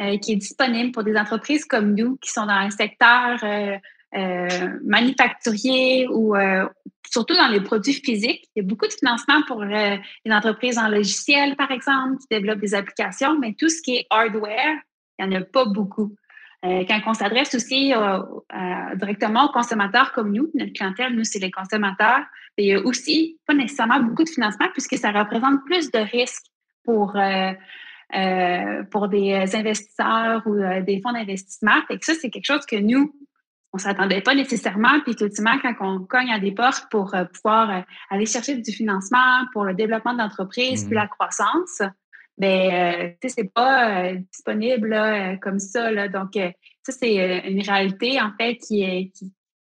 euh, 0.00 0.18
qui 0.18 0.32
est 0.32 0.36
disponible 0.36 0.92
pour 0.92 1.04
des 1.04 1.16
entreprises 1.16 1.64
comme 1.64 1.94
nous 1.94 2.16
qui 2.16 2.30
sont 2.30 2.46
dans 2.46 2.52
un 2.52 2.70
secteur 2.70 3.38
euh, 3.44 4.78
manufacturiers 4.84 6.08
ou 6.08 6.34
surtout 7.10 7.34
dans 7.34 7.48
les 7.48 7.60
produits 7.60 7.92
physiques. 7.92 8.48
Il 8.54 8.62
y 8.62 8.64
a 8.64 8.68
beaucoup 8.68 8.86
de 8.86 8.92
financement 8.92 9.42
pour 9.46 9.62
les 9.64 10.00
entreprises 10.26 10.78
en 10.78 10.88
logiciel, 10.88 11.56
par 11.56 11.70
exemple, 11.70 12.18
qui 12.18 12.26
développent 12.30 12.60
des 12.60 12.74
applications, 12.74 13.38
mais 13.38 13.54
tout 13.58 13.68
ce 13.68 13.82
qui 13.82 13.96
est 13.96 14.06
hardware, 14.10 14.78
il 15.18 15.28
n'y 15.28 15.36
en 15.36 15.40
a 15.40 15.44
pas 15.44 15.64
beaucoup. 15.64 16.14
Euh, 16.64 16.84
quand 16.86 17.00
on 17.06 17.14
s'adresse 17.14 17.54
aussi 17.54 17.92
directement 18.96 19.46
aux 19.46 19.52
consommateurs 19.52 20.12
comme 20.12 20.32
nous, 20.32 20.50
notre 20.54 20.72
clientèle, 20.72 21.14
nous, 21.14 21.24
c'est 21.24 21.38
les 21.38 21.50
consommateurs, 21.50 22.20
il 22.60 22.66
y 22.66 22.74
a 22.74 22.80
aussi 22.80 23.38
pas 23.46 23.54
nécessairement 23.54 24.00
beaucoup 24.00 24.24
de 24.24 24.28
financement 24.28 24.66
puisque 24.72 24.96
ça 24.96 25.10
représente 25.10 25.64
plus 25.64 25.90
de 25.90 25.98
risques 25.98 26.46
pour, 26.84 27.16
euh, 27.16 27.52
euh, 28.14 28.82
pour 28.90 29.08
des 29.08 29.56
investisseurs 29.56 30.42
ou 30.46 30.56
des 30.82 31.00
fonds 31.02 31.12
d'investissement. 31.12 31.80
Et 31.90 31.98
ça, 32.00 32.14
c'est 32.14 32.30
quelque 32.30 32.46
chose 32.46 32.66
que 32.66 32.76
nous, 32.76 33.14
on 33.72 33.76
ne 33.76 33.82
s'attendait 33.82 34.20
pas 34.20 34.34
nécessairement. 34.34 35.00
Puis, 35.04 35.12
effectivement, 35.12 35.58
quand 35.62 35.74
on 35.80 36.00
cogne 36.00 36.32
à 36.32 36.38
des 36.38 36.52
portes 36.52 36.88
pour 36.90 37.14
pouvoir 37.34 37.84
aller 38.10 38.26
chercher 38.26 38.56
du 38.56 38.72
financement 38.72 39.46
pour 39.52 39.64
le 39.64 39.74
développement 39.74 40.14
d'entreprise 40.14 40.84
puis 40.84 40.94
mmh 40.94 41.00
la 41.00 41.06
croissance, 41.06 41.82
ben 42.40 42.72
euh, 42.72 43.08
tu 43.20 43.28
sais 43.28 43.34
c'est 43.36 43.52
pas 43.52 44.04
euh, 44.04 44.14
disponible 44.32 44.94
euh, 44.94 45.36
comme 45.36 45.58
ça 45.58 45.90
là. 45.90 46.08
donc 46.08 46.30
ça 46.34 46.92
c'est 46.92 47.42
une 47.46 47.60
réalité 47.60 48.18
en 48.20 48.32
fait 48.40 48.56
qui 48.56 48.82
est 48.82 49.12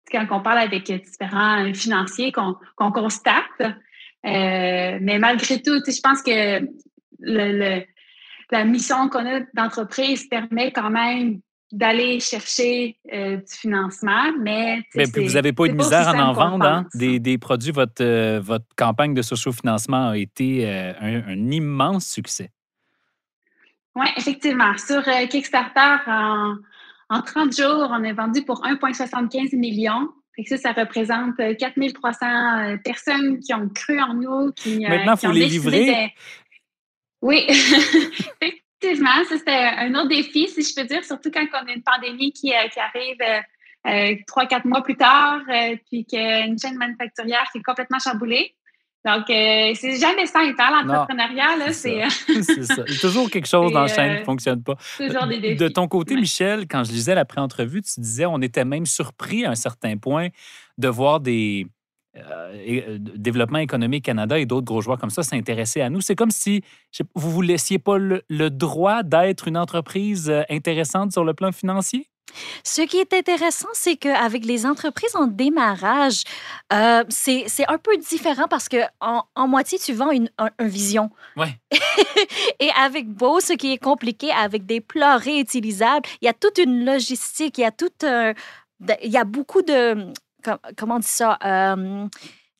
quand 0.10 0.25
on 0.31 0.41
parle 0.41 0.60
avec 0.60 0.86
différents 0.86 1.73
financiers 1.73 2.31
qu'on 2.31 2.91
constate 2.91 3.75
mais 4.23 5.19
malgré 5.19 5.62
tout 5.62 5.81
je 5.86 6.01
pense 6.01 6.21
que 6.21 6.65
le, 7.19 7.84
la 8.51 8.63
mission 8.63 9.10
qu'on 9.10 9.25
a 9.25 9.41
d'entreprise 9.53 10.27
permet 10.29 10.71
quand 10.71 10.89
même 10.89 11.41
d'aller 11.73 12.19
chercher 12.19 12.97
du 13.10 13.41
financement, 13.47 14.34
mais... 14.41 14.81
mais 14.93 15.05
puis 15.07 15.25
vous 15.25 15.36
n'avez 15.36 15.53
pas 15.53 15.65
eu 15.65 15.69
de 15.69 15.75
misère 15.75 16.10
à 16.10 16.29
en 16.29 16.34
vendre, 16.34 16.65
hein? 16.65 16.86
des, 16.93 17.17
des, 17.19 17.38
produits. 17.38 17.71
Votre, 17.71 18.39
votre 18.39 18.65
campagne 18.75 19.13
de 19.13 19.21
socio-financement 19.21 20.10
a 20.10 20.17
été 20.17 20.67
un, 20.69 21.49
immense 21.49 22.07
succès. 22.07 22.49
Oui, 23.95 24.08
effectivement. 24.15 24.77
Sur 24.77 25.08
euh, 25.08 25.27
Kickstarter, 25.27 25.97
en, 26.08 26.56
en, 27.10 27.21
30 27.21 27.56
jours, 27.56 27.88
on 27.89 28.04
a 28.04 28.13
vendu 28.13 28.43
pour 28.43 28.63
1,75 28.63 29.56
million. 29.58 30.10
ça, 30.45 30.58
ça 30.58 30.71
représente 30.71 31.36
4300 31.58 32.25
euh, 32.25 32.73
euh, 32.73 32.77
personnes 32.84 33.39
qui 33.39 33.54
ont 33.54 33.67
cru 33.69 33.99
en 34.01 34.13
nous. 34.13 34.51
Qui, 34.54 34.80
Maintenant, 34.80 35.15
il 35.15 35.27
faut 35.27 35.34
les 35.34 35.45
livrer. 35.45 36.13
Oui, 37.21 37.45
effectivement. 37.49 39.23
Ça, 39.30 39.38
c'était 39.38 39.51
un 39.51 39.93
autre 39.95 40.10
défi, 40.10 40.47
si 40.47 40.63
je 40.63 40.73
peux 40.73 40.88
dire, 40.88 41.04
surtout 41.04 41.30
quand 41.30 41.45
on 41.54 41.67
a 41.67 41.73
une 41.73 41.84
pandémie 41.84 42.32
qui, 42.32 42.51
qui 42.71 42.80
arrive 42.80 44.23
trois, 44.25 44.45
quatre 44.47 44.65
mois 44.65 44.82
plus 44.82 44.95
tard, 44.95 45.41
puis 45.88 46.06
qu'une 46.06 46.58
chaîne 46.58 46.77
manufacturière 46.77 47.47
qui 47.51 47.60
est 47.60 47.63
complètement 47.63 47.99
chamboulée. 47.99 48.56
Donc, 49.03 49.29
euh, 49.29 49.71
c'est 49.73 49.99
jamais 49.99 50.27
simple, 50.27 50.55
hein, 50.59 50.83
l'entrepreneuriat. 50.85 51.57
Là, 51.57 51.73
c'est, 51.73 52.07
ça. 52.63 52.83
Il 52.87 52.93
y 52.93 52.97
a 52.97 52.99
toujours 52.99 53.29
quelque 53.31 53.47
chose 53.47 53.71
dans 53.71 53.81
la 53.81 53.87
chaîne 53.87 54.09
qui 54.09 54.15
ne 54.17 54.21
euh, 54.21 54.25
fonctionne 54.25 54.61
pas. 54.61 54.75
Toujours 54.97 55.25
des 55.25 55.39
défis. 55.39 55.55
De 55.55 55.67
ton 55.69 55.87
côté, 55.87 56.15
Michel, 56.15 56.67
quand 56.67 56.83
je 56.83 56.91
lisais 56.91 57.15
la 57.15 57.25
pré-entrevue, 57.25 57.81
tu 57.81 57.99
disais 57.99 58.25
on 58.27 58.41
était 58.41 58.65
même 58.65 58.85
surpris 58.85 59.43
à 59.45 59.51
un 59.51 59.55
certain 59.55 59.97
point 59.97 60.27
de 60.77 60.87
voir 60.87 61.19
des 61.19 61.65
euh, 62.15 62.97
Développement 62.99 63.59
économique 63.59 64.05
Canada 64.05 64.37
et 64.37 64.45
d'autres 64.45 64.65
gros 64.65 64.81
joueurs 64.81 64.99
comme 64.99 65.09
ça 65.09 65.23
s'intéresser 65.23 65.81
à 65.81 65.89
nous. 65.89 66.01
C'est 66.01 66.15
comme 66.15 66.31
si 66.31 66.61
vous 67.15 67.29
ne 67.29 67.33
vous 67.33 67.41
laissiez 67.41 67.79
pas 67.79 67.97
le 67.97 68.49
droit 68.49 69.01
d'être 69.01 69.47
une 69.47 69.57
entreprise 69.57 70.31
intéressante 70.49 71.11
sur 71.11 71.23
le 71.23 71.33
plan 71.33 71.51
financier? 71.51 72.07
Ce 72.63 72.81
qui 72.81 72.97
est 72.97 73.13
intéressant, 73.13 73.69
c'est 73.73 73.95
qu'avec 73.95 74.45
les 74.45 74.65
entreprises 74.65 75.15
en 75.15 75.27
démarrage, 75.27 76.23
euh, 76.73 77.03
c'est 77.09 77.45
un 77.67 77.77
peu 77.77 77.97
différent 77.97 78.47
parce 78.49 78.69
que 78.69 78.77
en, 78.99 79.47
moitié, 79.47 79.79
tu 79.79 79.93
vends 79.93 80.11
une, 80.11 80.29
vision. 80.59 81.09
Ouais. 81.35 81.59
Et 82.59 82.69
avec 82.79 83.07
Beau, 83.07 83.39
ce 83.39 83.53
qui 83.53 83.73
est 83.73 83.77
compliqué, 83.83 84.31
avec 84.31 84.65
des 84.65 84.81
plats 84.81 85.17
réutilisables, 85.17 86.07
il 86.21 86.25
y 86.25 86.29
a 86.29 86.33
toute 86.33 86.57
une 86.57 86.85
logistique, 86.85 87.57
il 87.57 87.61
y 87.61 87.65
a 87.65 87.71
tout 87.71 87.89
il 89.03 89.11
y 89.11 89.17
a 89.17 89.23
beaucoup 89.23 89.61
de, 89.61 90.11
comment 90.77 90.95
on 90.95 90.99
dit 90.99 91.07
ça? 91.07 91.37
Euh, 91.45 92.07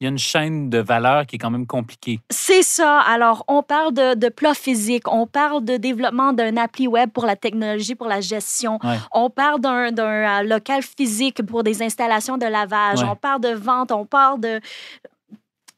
il 0.02 0.06
y 0.06 0.08
a 0.08 0.10
une 0.10 0.18
chaîne 0.18 0.72
de 0.72 0.80
valeur 0.80 1.28
qui 1.28 1.36
est 1.36 1.40
quand 1.40 1.52
même 1.52 1.68
compliquée. 1.68 2.20
C'est 2.32 2.64
ça. 2.64 3.02
Alors, 3.02 3.46
on 3.48 3.62
parle 3.62 3.94
de, 3.94 4.16
de 4.16 4.30
plat 4.30 4.56
physique, 4.56 5.08
on 5.08 5.28
parle 5.28 5.64
de 5.64 5.78
développement 5.78 6.34
d'un 6.34 6.58
appli 6.58 6.88
web 6.88 7.12
pour 7.12 7.28
la 7.28 7.36
technologie, 7.36 7.94
pour 7.94 8.08
la 8.08 8.20
gestion. 8.20 8.80
On 9.12 9.30
parle 9.30 9.62
d'un 9.62 9.96
euh, 9.96 10.42
local 10.42 10.82
physique 10.82 11.46
pour 11.46 11.62
des 11.64 11.84
installations 11.84 12.40
de 12.40 12.48
lavage. 12.48 13.04
On 13.04 13.16
parle 13.16 13.42
de 13.42 13.54
vente, 13.54 13.92
on 13.92 14.08
parle 14.08 14.40
de, 14.40 14.60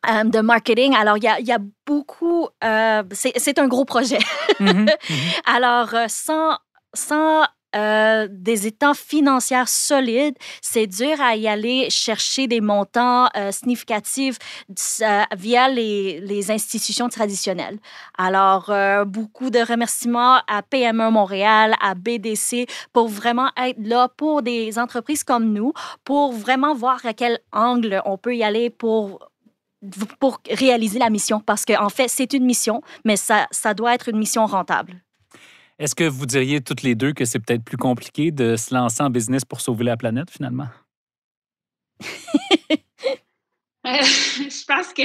euh, 0.09 0.23
de 0.23 0.39
marketing. 0.39 0.95
Alors, 0.95 1.17
il 1.17 1.23
y 1.25 1.27
a, 1.27 1.41
y 1.41 1.51
a, 1.51 1.59
beaucoup. 1.85 2.47
Euh, 2.63 3.03
c'est 3.11 3.59
un 3.59 3.67
gros 3.67 3.83
projet. 3.83 4.19
Mm-hmm. 4.61 4.89
Alors, 5.53 5.89
sans, 6.07 6.57
sans 6.93 7.43
euh, 7.75 8.27
des 8.29 8.67
états 8.67 8.93
financiers 8.93 9.65
solides, 9.65 10.35
c'est 10.61 10.87
dur 10.87 11.19
à 11.19 11.35
y 11.35 11.47
aller 11.47 11.89
chercher 11.89 12.47
des 12.47 12.61
montants 12.61 13.27
euh, 13.35 13.51
significatifs 13.51 14.37
via 15.37 15.69
les, 15.69 16.51
institutions 16.51 17.09
traditionnelles. 17.09 17.79
Alors, 18.17 18.69
euh, 18.69 19.05
beaucoup 19.05 19.49
de 19.49 19.59
remerciements 19.59 20.39
à 20.47 20.61
PME 20.61 21.09
Montréal, 21.09 21.75
à 21.81 21.95
BDC, 21.95 22.67
pour 22.91 23.07
vraiment 23.07 23.49
être 23.57 23.77
là 23.79 24.09
pour 24.09 24.41
des 24.41 24.77
entreprises 24.77 25.23
comme 25.23 25.53
nous, 25.53 25.73
pour 26.03 26.33
vraiment 26.33 26.75
voir 26.75 27.05
à 27.05 27.13
quel 27.13 27.39
angle 27.51 28.01
on 28.05 28.17
peut 28.17 28.35
y 28.35 28.43
aller 28.43 28.69
pour 28.69 29.19
pour 30.19 30.39
réaliser 30.49 30.97
la 30.97 31.09
mission, 31.09 31.41
parce 31.41 31.65
qu'en 31.65 31.85
en 31.85 31.89
fait, 31.89 32.07
c'est 32.07 32.31
une 32.31 32.45
mission, 32.45 32.81
mais 33.03 33.17
ça, 33.17 33.47
ça 33.51 33.73
doit 33.73 33.93
être 33.93 34.07
une 34.07 34.17
mission 34.17 34.45
rentable. 34.45 35.03
Est-ce 35.83 35.95
que 35.95 36.05
vous 36.05 36.25
diriez 36.25 36.61
toutes 36.61 36.81
les 36.81 36.95
deux 36.95 37.11
que 37.11 37.25
c'est 37.25 37.39
peut-être 37.39 37.65
plus 37.65 37.75
compliqué 37.75 38.31
de 38.31 38.55
se 38.55 38.73
lancer 38.73 39.03
en 39.03 39.09
business 39.09 39.43
pour 39.43 39.59
sauver 39.59 39.83
la 39.83 39.97
planète 39.97 40.31
finalement? 40.31 40.67
Euh, 43.85 44.01
je 44.01 44.63
pense 44.65 44.93
que 44.93 45.03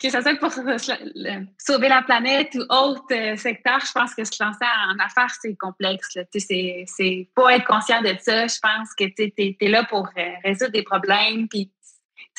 que 0.00 0.08
ce 0.08 0.22
soit 0.22 0.34
pour 0.36 0.50
sauver 0.50 1.88
la 1.90 2.00
planète 2.00 2.54
ou 2.54 2.60
autre 2.72 3.04
euh, 3.12 3.36
secteur, 3.36 3.80
je 3.80 3.92
pense 3.92 4.14
que 4.14 4.24
se 4.24 4.42
lancer 4.42 4.64
en 4.64 4.98
affaires, 4.98 5.30
c'est 5.42 5.54
complexe. 5.56 6.16
C'est 6.32 7.28
pas 7.34 7.54
être 7.54 7.66
conscient 7.66 8.00
de 8.00 8.16
ça. 8.18 8.46
Je 8.46 8.58
pense 8.62 8.94
que 8.98 9.04
tu 9.04 9.30
es, 9.60 9.68
là 9.68 9.84
pour 9.84 10.08
euh, 10.16 10.22
résoudre 10.42 10.72
des 10.72 10.84
problèmes. 10.84 11.48
Puis 11.48 11.70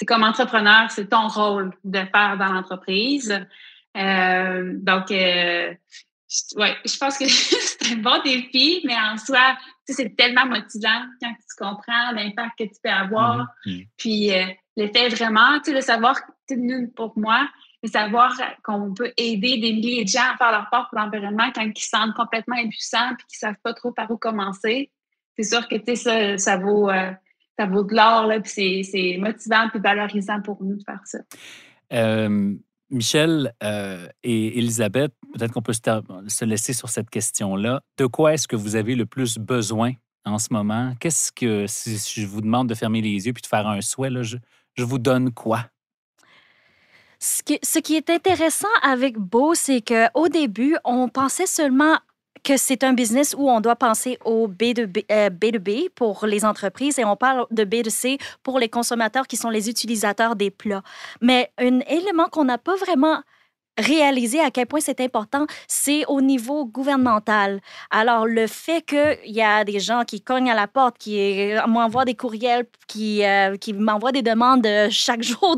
comme 0.08 0.23
entrepreneur, 0.23 0.89
c'est 0.89 1.08
ton 1.08 1.28
rôle 1.28 1.69
de 1.84 2.00
faire 2.00 2.36
dans 2.39 2.52
l'entreprise. 2.52 3.30
donc, 3.93 5.12
ouais, 6.56 6.76
je 6.86 6.97
pense 6.97 7.17
que 7.17 7.28
c'est 7.28 7.93
un 7.93 7.97
bon 7.97 8.21
défi, 8.23 8.82
mais 8.86 8.95
en 8.95 9.17
soi, 9.17 9.58
c'est 9.86 10.15
tellement 10.15 10.45
motivant 10.45 11.06
quand 11.21 11.34
tu 11.34 11.56
comprends 11.63 12.12
l'impact 12.13 12.58
que 12.58 12.63
tu 12.63 12.80
peux 12.84 12.89
avoir. 12.89 13.47
Mm-hmm. 13.65 13.71
Mm-hmm. 13.71 13.88
Puis 13.97 14.34
euh, 14.34 14.45
l'effet 14.76 15.10
vraiment, 15.10 15.60
tu 15.60 15.71
sais, 15.71 15.73
le 15.73 15.82
savoir, 15.82 16.19
pour 16.95 17.13
moi, 17.17 17.47
le 17.84 17.89
savoir 17.89 18.34
qu'on 18.63 18.93
peut 18.93 19.12
aider 19.17 19.58
des 19.60 19.73
milliers 19.73 20.04
de 20.04 20.10
gens 20.10 20.34
à 20.34 20.38
faire 20.38 20.52
leur 20.52 20.69
part 20.69 20.89
pour 20.89 21.00
l'environnement 21.00 21.52
quand 21.54 21.62
ils 21.62 21.78
se 21.78 21.89
sentent 21.89 22.15
complètement 22.15 22.56
impuissants 22.56 23.12
et 23.12 23.15
qu'ils 23.28 23.47
ne 23.47 23.52
savent 23.52 23.62
pas 23.63 23.73
trop 23.73 23.91
par 23.91 24.10
où 24.10 24.17
commencer. 24.17 24.91
C'est 25.38 25.43
sûr 25.43 25.67
que 25.67 25.76
tu 25.76 25.95
sais, 25.95 25.95
ça, 25.95 26.38
ça 26.38 26.58
vaut. 26.58 26.89
Euh, 26.89 27.12
ça 27.60 27.65
vaut 27.65 27.84
de 27.84 27.95
l'or, 27.95 28.32
puis 28.43 28.84
c'est 28.84 29.17
motivant 29.17 29.67
et 29.73 29.80
valorisant 29.80 30.41
pour 30.41 30.63
nous 30.63 30.76
de 30.76 30.84
faire 30.84 31.02
ça. 31.06 31.19
Euh, 31.93 32.54
Michel 32.89 33.54
euh, 33.63 34.08
et 34.23 34.58
Elisabeth, 34.58 35.13
peut-être 35.34 35.52
qu'on 35.52 35.62
peut 35.62 35.73
se, 35.73 36.45
laisser 36.45 36.73
sur 36.73 36.89
cette 36.89 37.10
question-là. 37.10 37.82
De 37.97 38.06
quoi 38.06 38.34
est-ce 38.34 38.47
que 38.47 38.56
vous 38.56 38.76
avez 38.76 38.95
le 38.95 39.06
plus 39.06 39.38
besoin 39.38 39.93
en 40.26 40.39
ce 40.39 40.47
moment? 40.52 40.93
Qu'est-ce 41.00 41.32
que, 41.32 41.65
si 41.67 41.97
je 41.97 42.26
vous 42.26 42.41
demande 42.41 42.69
de 42.69 42.76
fermer 42.76 43.02
les 43.02 43.26
yeux 43.28 43.34
puis 43.34 43.41
de 43.41 43.47
faire 43.47 43.67
un 43.67 43.82
souhait, 43.82 44.10
je, 44.23 44.38
vous 44.78 45.00
donne 45.00 45.32
quoi? 45.34 45.65
Ce 47.19 47.41
qui, 47.41 47.60
ce 47.63 47.80
qui, 47.80 47.95
est 47.95 48.10
intéressant 48.10 48.67
avec 48.84 49.17
Beau, 49.17 49.56
c'est 49.56 49.82
qu'au 49.82 50.30
début, 50.30 50.78
on 50.86 51.10
pensait 51.10 51.47
seulement 51.47 51.97
que 52.47 52.55
c'est 52.55 52.86
un 52.86 52.93
business 52.93 53.36
où 53.38 53.49
on 53.49 53.60
doit 53.60 53.75
penser 53.75 54.17
au 54.23 54.47
B2B, 54.47 55.03
euh, 55.12 55.29
B2B 55.29 55.89
pour 55.93 56.25
les 56.25 56.45
entreprises 56.45 56.97
et 56.97 57.03
on 57.03 57.17
parle 57.17 57.45
de 57.51 57.65
B2C 57.65 58.21
pour 58.41 58.57
les 58.57 58.69
consommateurs 58.69 59.27
qui 59.27 59.36
sont 59.36 59.49
les 59.49 59.69
utilisateurs 59.69 60.38
des 60.38 60.49
plats. 60.49 60.81
Mais 61.19 61.51
un 61.57 61.81
élément 61.81 62.29
qu'on 62.31 62.45
n'a 62.45 62.57
pas 62.57 62.77
vraiment 62.77 63.19
réaliser 63.78 64.40
à 64.40 64.52
quel 64.52 64.66
point 64.66 64.80
c'est 64.80 65.00
important, 65.02 65.46
c'est 65.68 66.06
au 66.08 66.22
niveau 66.22 66.66
gouvernemental. 66.66 67.62
Alors, 67.92 68.26
le 68.26 68.48
fait 68.48 68.82
qu'il 68.82 69.32
y 69.32 69.42
a 69.42 69.63
des 69.63 69.80
gens 69.80 70.04
qui 70.06 70.22
cognent 70.22 70.50
à 70.50 70.56
la 70.56 70.68
porte, 70.68 70.98
qui 70.98 71.54
m'envoient 71.68 72.06
des 72.06 72.16
courriels, 72.16 72.66
qui, 72.88 73.24
euh, 73.24 73.56
qui 73.58 73.74
m'envoient 73.74 74.12
des 74.12 74.22
demandes 74.22 74.66
euh, 74.66 74.88
chaque 74.90 75.24
jour 75.24 75.58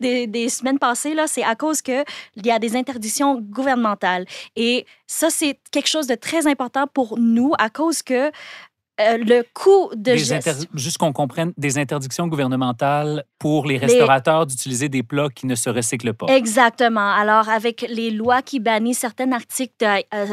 des, 0.00 0.26
des, 0.26 0.48
semaines 0.48 0.78
passées, 0.78 1.14
là, 1.14 1.26
c'est 1.26 1.44
à 1.44 1.54
cause 1.54 1.82
qu'il 1.82 2.04
y 2.44 2.50
a 2.50 2.58
des 2.58 2.76
interdictions 2.76 3.40
gouvernementales. 3.40 4.26
Et 4.56 4.86
ça, 5.06 5.30
c'est 5.30 5.58
quelque 5.70 5.88
chose 5.88 6.06
de 6.06 6.14
très 6.14 6.46
important 6.46 6.86
pour 6.86 7.18
nous 7.18 7.52
à 7.58 7.70
cause 7.70 8.02
que 8.02 8.30
euh, 9.00 9.16
le 9.18 9.44
coût 9.54 9.90
de 9.94 10.14
gestion. 10.14 10.66
Juste 10.74 10.98
qu'on 10.98 11.12
comprenne, 11.12 11.52
des 11.56 11.78
interdictions 11.78 12.26
gouvernementales 12.26 13.24
pour 13.38 13.66
les 13.66 13.78
restaurateurs 13.78 14.46
d'utiliser 14.46 14.88
des 14.88 15.02
plats 15.02 15.28
qui 15.34 15.46
ne 15.46 15.54
se 15.54 15.70
recyclent 15.70 16.12
pas. 16.12 16.26
Exactement. 16.26 17.10
Alors, 17.12 17.48
avec 17.48 17.86
les 17.88 18.10
lois 18.10 18.42
qui 18.42 18.60
bannissent 18.60 18.98
certains 18.98 19.32
articles, 19.32 19.72
euh, 19.84 20.26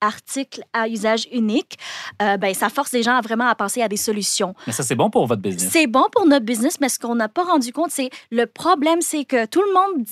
articles 0.00 0.62
à 0.72 0.88
usage 0.88 1.26
unique, 1.32 1.78
euh, 2.20 2.36
ben, 2.36 2.54
ça 2.54 2.68
force 2.68 2.92
les 2.92 3.02
gens 3.02 3.16
à 3.16 3.20
vraiment 3.20 3.46
à 3.46 3.54
penser 3.54 3.82
à 3.82 3.88
des 3.88 3.96
solutions. 3.96 4.54
Mais 4.66 4.72
ça, 4.72 4.82
c'est 4.82 4.94
bon 4.94 5.10
pour 5.10 5.26
votre 5.26 5.42
business. 5.42 5.70
C'est 5.72 5.86
bon 5.86 6.04
pour 6.12 6.26
notre 6.26 6.44
business, 6.44 6.78
mais 6.80 6.88
ce 6.88 6.98
qu'on 6.98 7.14
n'a 7.14 7.28
pas 7.28 7.44
rendu 7.44 7.72
compte, 7.72 7.90
c'est 7.90 8.10
le 8.30 8.46
problème, 8.46 9.00
c'est 9.00 9.24
que 9.24 9.46
tout 9.46 9.62
le 9.62 9.72
monde 9.72 10.06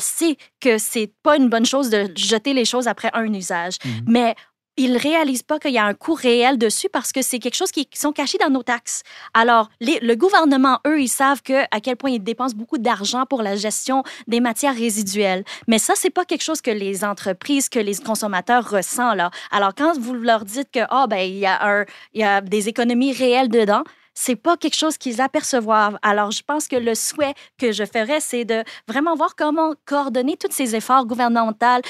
sait 0.00 0.36
que 0.60 0.78
c'est 0.78 1.12
pas 1.22 1.36
une 1.36 1.48
bonne 1.48 1.66
chose 1.66 1.90
de 1.90 2.10
jeter 2.16 2.54
les 2.54 2.64
choses 2.64 2.86
après 2.86 3.10
un 3.12 3.32
usage. 3.32 3.74
Mhm. 3.84 3.90
Mais 4.06 4.34
ils 4.76 4.96
réalisent 4.96 5.42
pas 5.42 5.58
qu'il 5.58 5.72
y 5.72 5.78
a 5.78 5.84
un 5.84 5.94
coût 5.94 6.14
réel 6.14 6.58
dessus 6.58 6.88
parce 6.88 7.12
que 7.12 7.22
c'est 7.22 7.38
quelque 7.38 7.54
chose 7.54 7.70
qui 7.70 7.88
sont 7.94 8.12
cachés 8.12 8.38
dans 8.38 8.50
nos 8.50 8.62
taxes. 8.62 9.02
Alors, 9.34 9.70
le 9.80 10.14
gouvernement, 10.14 10.80
eux, 10.86 11.00
ils 11.00 11.08
savent 11.08 11.42
que, 11.42 11.64
à 11.70 11.80
quel 11.80 11.96
point 11.96 12.10
ils 12.10 12.22
dépensent 12.22 12.56
beaucoup 12.56 12.78
d'argent 12.78 13.24
pour 13.26 13.42
la 13.42 13.56
gestion 13.56 14.02
des 14.26 14.40
matières 14.40 14.74
résiduelles. 14.74 15.44
Mais 15.66 15.78
ça, 15.78 15.94
c'est 15.96 16.10
pas 16.10 16.24
quelque 16.24 16.42
chose 16.42 16.60
que 16.60 16.70
les 16.70 17.04
entreprises, 17.04 17.68
que 17.68 17.78
les 17.78 17.96
consommateurs 17.96 18.68
ressentent. 18.68 19.16
Là. 19.16 19.30
Alors, 19.50 19.74
quand 19.74 19.98
vous 19.98 20.14
leur 20.14 20.44
dites 20.44 20.70
que, 20.70 20.80
oh, 20.90 21.06
ben, 21.08 21.18
il 21.18 21.38
y, 21.38 21.46
a 21.46 21.66
un, 21.66 21.84
il 22.14 22.20
y 22.20 22.24
a 22.24 22.40
des 22.40 22.68
économies 22.68 23.12
réelles 23.12 23.48
dedans, 23.48 23.82
c'est 24.16 24.34
pas 24.34 24.56
quelque 24.56 24.74
chose 24.74 24.96
qu'ils 24.96 25.20
aperçoivent. 25.20 25.98
Alors, 26.02 26.30
je 26.30 26.42
pense 26.42 26.66
que 26.66 26.74
le 26.74 26.94
souhait 26.94 27.34
que 27.58 27.70
je 27.70 27.84
ferais, 27.84 28.18
c'est 28.20 28.44
de 28.44 28.64
vraiment 28.88 29.14
voir 29.14 29.36
comment 29.36 29.74
coordonner 29.84 30.36
tous 30.36 30.50
ces 30.50 30.74
efforts 30.74 31.06
gouvernementaux. 31.06 31.82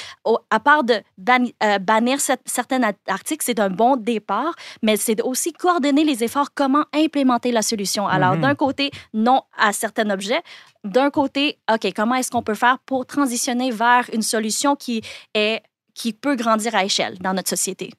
à 0.51 0.61
part 0.61 0.83
de 0.85 0.95
euh, 0.95 1.79
bannir 1.79 2.19
certains 2.45 2.81
articles, 3.07 3.45
c'est 3.45 3.61
un 3.61 3.71
bon 3.71 3.97
départ, 3.97 4.55
mais 4.83 4.97
c'est 4.97 5.23
aussi 5.23 5.53
coordonner 5.53 6.05
les 6.05 6.25
efforts, 6.25 6.53
comment 6.53 6.85
implémenter 6.93 7.53
la 7.53 7.63
solution. 7.63 8.07
Alors, 8.09 8.35
mm-hmm. 8.35 8.41
d'un 8.41 8.55
côté, 8.57 8.91
non 9.15 9.43
à 9.57 9.73
certains 9.73 10.11
objets. 10.11 10.43
D'un 10.83 11.11
côté, 11.11 11.59
OK, 11.73 11.93
comment 11.95 12.17
est-ce 12.17 12.33
qu'on 12.33 12.43
peut 12.43 12.55
faire 12.55 12.81
pour 12.81 13.07
transitionner 13.07 13.71
vers 13.71 14.11
une 14.13 14.23
solution 14.23 14.75
qui 14.75 15.01
est 15.35 15.63
qui 15.95 16.13
peut 16.13 16.37
grandir 16.37 16.75
à 16.75 16.85
échelle 16.85 17.17
dans 17.21 17.33
notre 17.33 17.49
société? 17.49 17.91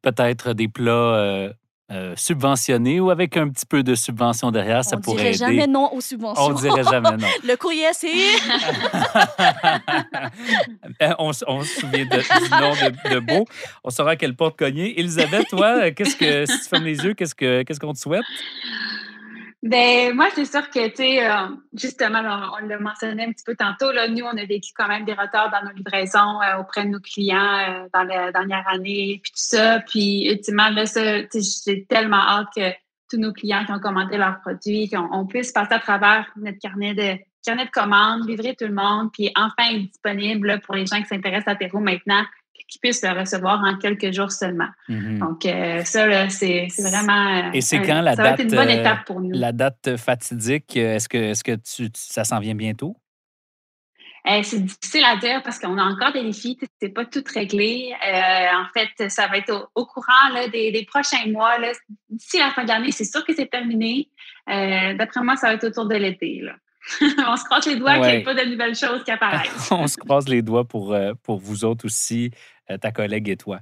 Peut-être 0.00 0.54
des 0.54 0.68
plats 0.68 0.92
euh, 0.92 1.52
euh, 1.92 2.14
subventionné 2.16 3.00
ou 3.00 3.10
avec 3.10 3.36
un 3.36 3.50
petit 3.50 3.66
peu 3.66 3.82
de 3.82 3.94
subvention 3.94 4.50
derrière, 4.50 4.82
ça 4.82 4.96
pourrait 4.96 5.28
aider. 5.28 5.28
On 5.28 5.32
dirait 5.32 5.52
jamais 5.52 5.66
non 5.66 5.92
aux 5.92 6.00
subventions. 6.00 6.44
On 6.44 6.52
dirait 6.52 6.84
jamais 6.84 7.18
non. 7.18 7.28
Le 7.44 7.54
courrier, 7.56 7.88
c'est... 7.92 8.08
Ben, 10.98 11.14
on, 11.18 11.32
se 11.32 11.44
souvient 11.80 12.06
de, 12.06 12.18
du 12.18 12.50
nom 12.50 12.72
de, 13.10 13.18
Beau. 13.18 13.46
On 13.84 13.90
saura 13.90 14.12
à 14.12 14.16
quelle 14.16 14.34
porte 14.34 14.58
cogner. 14.58 14.98
Elisabeth, 14.98 15.48
toi, 15.48 15.90
qu'est-ce 15.90 16.16
que, 16.16 16.46
si 16.46 16.58
tu 16.60 16.68
fermes 16.68 16.84
les 16.84 17.04
yeux, 17.04 17.12
qu'est-ce, 17.14 17.34
que, 17.34 17.62
qu'est-ce 17.62 17.80
qu'on 17.80 17.92
te 17.92 17.98
souhaite? 17.98 18.24
Ben 19.62 20.12
moi, 20.16 20.26
c'est 20.34 20.44
sûr 20.44 20.68
que, 20.70 20.88
tu 20.88 20.96
sais, 20.96 21.30
euh, 21.30 21.46
justement, 21.72 22.18
on, 22.18 22.66
l'a 22.66 22.80
mentionné 22.80 23.26
un 23.26 23.32
petit 23.32 23.44
peu 23.44 23.54
tantôt, 23.54 23.92
là, 23.92 24.08
nous, 24.08 24.24
on 24.24 24.36
a 24.36 24.44
vécu 24.44 24.72
quand 24.74 24.88
même 24.88 25.04
des 25.04 25.12
retards 25.12 25.52
dans 25.52 25.62
nos 25.64 25.72
livraisons 25.72 26.42
euh, 26.42 26.58
auprès 26.58 26.84
de 26.84 26.88
nos 26.90 26.98
clients 26.98 27.38
euh, 27.38 27.88
dans 27.94 28.02
la 28.02 28.32
dernière 28.32 28.66
année, 28.66 29.20
puis 29.22 29.30
tout 29.30 29.38
ça. 29.38 29.78
Puis, 29.86 30.28
ultimement, 30.28 30.68
là, 30.70 30.86
ça, 30.86 31.20
j'ai 31.32 31.84
tellement 31.84 32.16
hâte 32.16 32.48
que 32.56 32.72
tous 33.08 33.18
nos 33.18 33.32
clients 33.32 33.64
qui 33.64 33.70
ont 33.70 33.78
commandé 33.78 34.16
leurs 34.16 34.40
produits, 34.40 34.90
qu'on 34.90 35.26
puisse 35.26 35.52
passer 35.52 35.74
à 35.74 35.78
travers 35.78 36.26
notre 36.36 36.58
carnet 36.58 36.94
de 36.94 37.22
carnet 37.44 37.66
de 37.66 37.70
commandes, 37.70 38.28
livrer 38.28 38.54
tout 38.56 38.66
le 38.66 38.74
monde, 38.74 39.10
puis 39.12 39.30
enfin 39.36 39.74
être 39.74 39.90
disponible 39.90 40.60
pour 40.64 40.74
les 40.74 40.86
gens 40.86 41.00
qui 41.00 41.06
s'intéressent 41.06 41.52
à 41.52 41.56
Terreau 41.56 41.80
maintenant, 41.80 42.24
qu'ils 42.68 42.80
puissent 42.80 43.02
le 43.02 43.18
recevoir 43.18 43.62
en 43.62 43.76
quelques 43.76 44.12
jours 44.12 44.32
seulement. 44.32 44.68
Mhm. 44.88 45.18
Donc, 45.18 45.46
euh, 45.46 45.84
ça, 45.84 46.28
c'est 46.28 46.68
vraiment. 46.78 47.52
Et 47.52 47.60
c'est 47.60 47.82
quand 47.82 48.00
la 48.00 48.16
date? 48.16 48.40
une 48.40 48.50
bonne 48.50 48.68
euh, 48.68 48.80
étape 48.80 49.04
pour 49.06 49.20
nous. 49.20 49.30
La 49.32 49.52
date 49.52 49.96
fatidique, 49.96 50.76
est-ce 50.76 51.08
que, 51.08 51.18
est 51.18 51.32
-ce 51.32 51.44
que 51.44 51.56
tu, 51.56 51.90
ça 51.94 52.24
s'en 52.24 52.40
vient 52.40 52.54
bientôt? 52.54 52.96
Euh, 54.30 54.40
c'est 54.44 54.60
difficile 54.60 55.04
à 55.04 55.16
dire 55.16 55.42
parce 55.42 55.58
qu'on 55.58 55.76
a 55.78 55.82
encore 55.82 56.12
des 56.12 56.22
défis, 56.22 56.56
c'est 56.80 56.90
pas 56.90 57.04
tout 57.04 57.24
réglé. 57.34 57.92
en 58.54 58.66
fait, 58.72 59.10
ça 59.10 59.26
va 59.26 59.38
être 59.38 59.70
au, 59.74 59.84
courant 59.84 60.28
là, 60.32 60.46
des, 60.46 60.86
prochains 60.88 61.26
mois. 61.26 61.56
D'ici 62.08 62.38
la 62.38 62.50
fin 62.50 62.62
de 62.62 62.68
l'année, 62.68 62.92
c'est 62.92 63.04
sûr 63.04 63.24
que 63.24 63.34
c'est 63.34 63.50
terminé. 63.50 64.08
D'après 64.46 65.22
moi, 65.22 65.34
ça 65.34 65.48
va 65.48 65.54
être 65.54 65.66
autour 65.66 65.86
de 65.86 65.96
l'été. 65.96 66.40
on 67.00 67.36
se 67.36 67.44
croise 67.44 67.66
les 67.66 67.76
doigts 67.76 67.94
qu'il 67.94 68.02
n'y 68.02 68.10
ait 68.10 68.22
pas 68.22 68.34
de 68.34 68.50
nouvelles 68.50 68.74
choses 68.74 69.04
qui 69.04 69.10
apparaissent. 69.10 69.68
on 69.70 69.86
se 69.86 69.96
croise 69.96 70.28
les 70.28 70.42
doigts 70.42 70.64
pour, 70.64 70.92
euh, 70.92 71.12
pour 71.22 71.38
vous 71.38 71.64
autres 71.64 71.84
aussi, 71.84 72.30
euh, 72.70 72.78
ta 72.78 72.90
collègue 72.90 73.28
et 73.28 73.36
toi. 73.36 73.60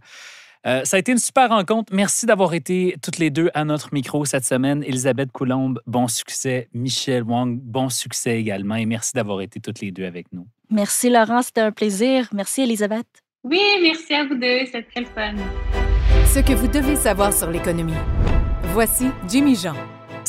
Euh, 0.67 0.85
ça 0.85 0.97
a 0.97 1.01
été 1.01 1.13
une 1.13 1.19
super 1.19 1.49
rencontre. 1.49 1.93
Merci 1.95 2.27
d'avoir 2.27 2.53
été 2.53 2.97
toutes 3.03 3.19
les 3.19 3.31
deux 3.31 3.51
à 3.55 3.65
notre 3.65 3.95
micro 3.95 4.25
cette 4.25 4.45
semaine. 4.45 4.85
Elisabeth 4.85 5.33
Coulombe, 5.33 5.81
bon 5.87 6.07
succès. 6.07 6.69
Michel 6.75 7.23
Wang, 7.23 7.59
bon 7.59 7.89
succès 7.89 8.39
également. 8.39 8.75
Et 8.75 8.85
merci 8.85 9.13
d'avoir 9.15 9.41
été 9.41 9.59
toutes 9.61 9.81
les 9.81 9.91
deux 9.91 10.05
avec 10.05 10.33
nous. 10.33 10.47
Merci 10.69 11.09
Laurent, 11.09 11.43
c'était 11.43 11.63
un 11.63 11.73
plaisir. 11.73 12.29
Merci 12.33 12.63
Elisabeth. 12.63 13.07
Oui, 13.43 13.61
merci 13.83 14.15
à 14.15 14.25
vous 14.25 14.35
deux. 14.35 14.67
C'était 14.67 14.83
très 14.83 15.05
fun. 15.05 15.35
Ce 16.27 16.41
que 16.41 16.53
vous 16.53 16.69
devez 16.69 16.97
savoir 16.97 17.33
sur 17.33 17.51
l'économie. 17.51 17.95
Voici 18.75 19.07
Jimmy 19.29 19.57
Jean. 19.57 19.75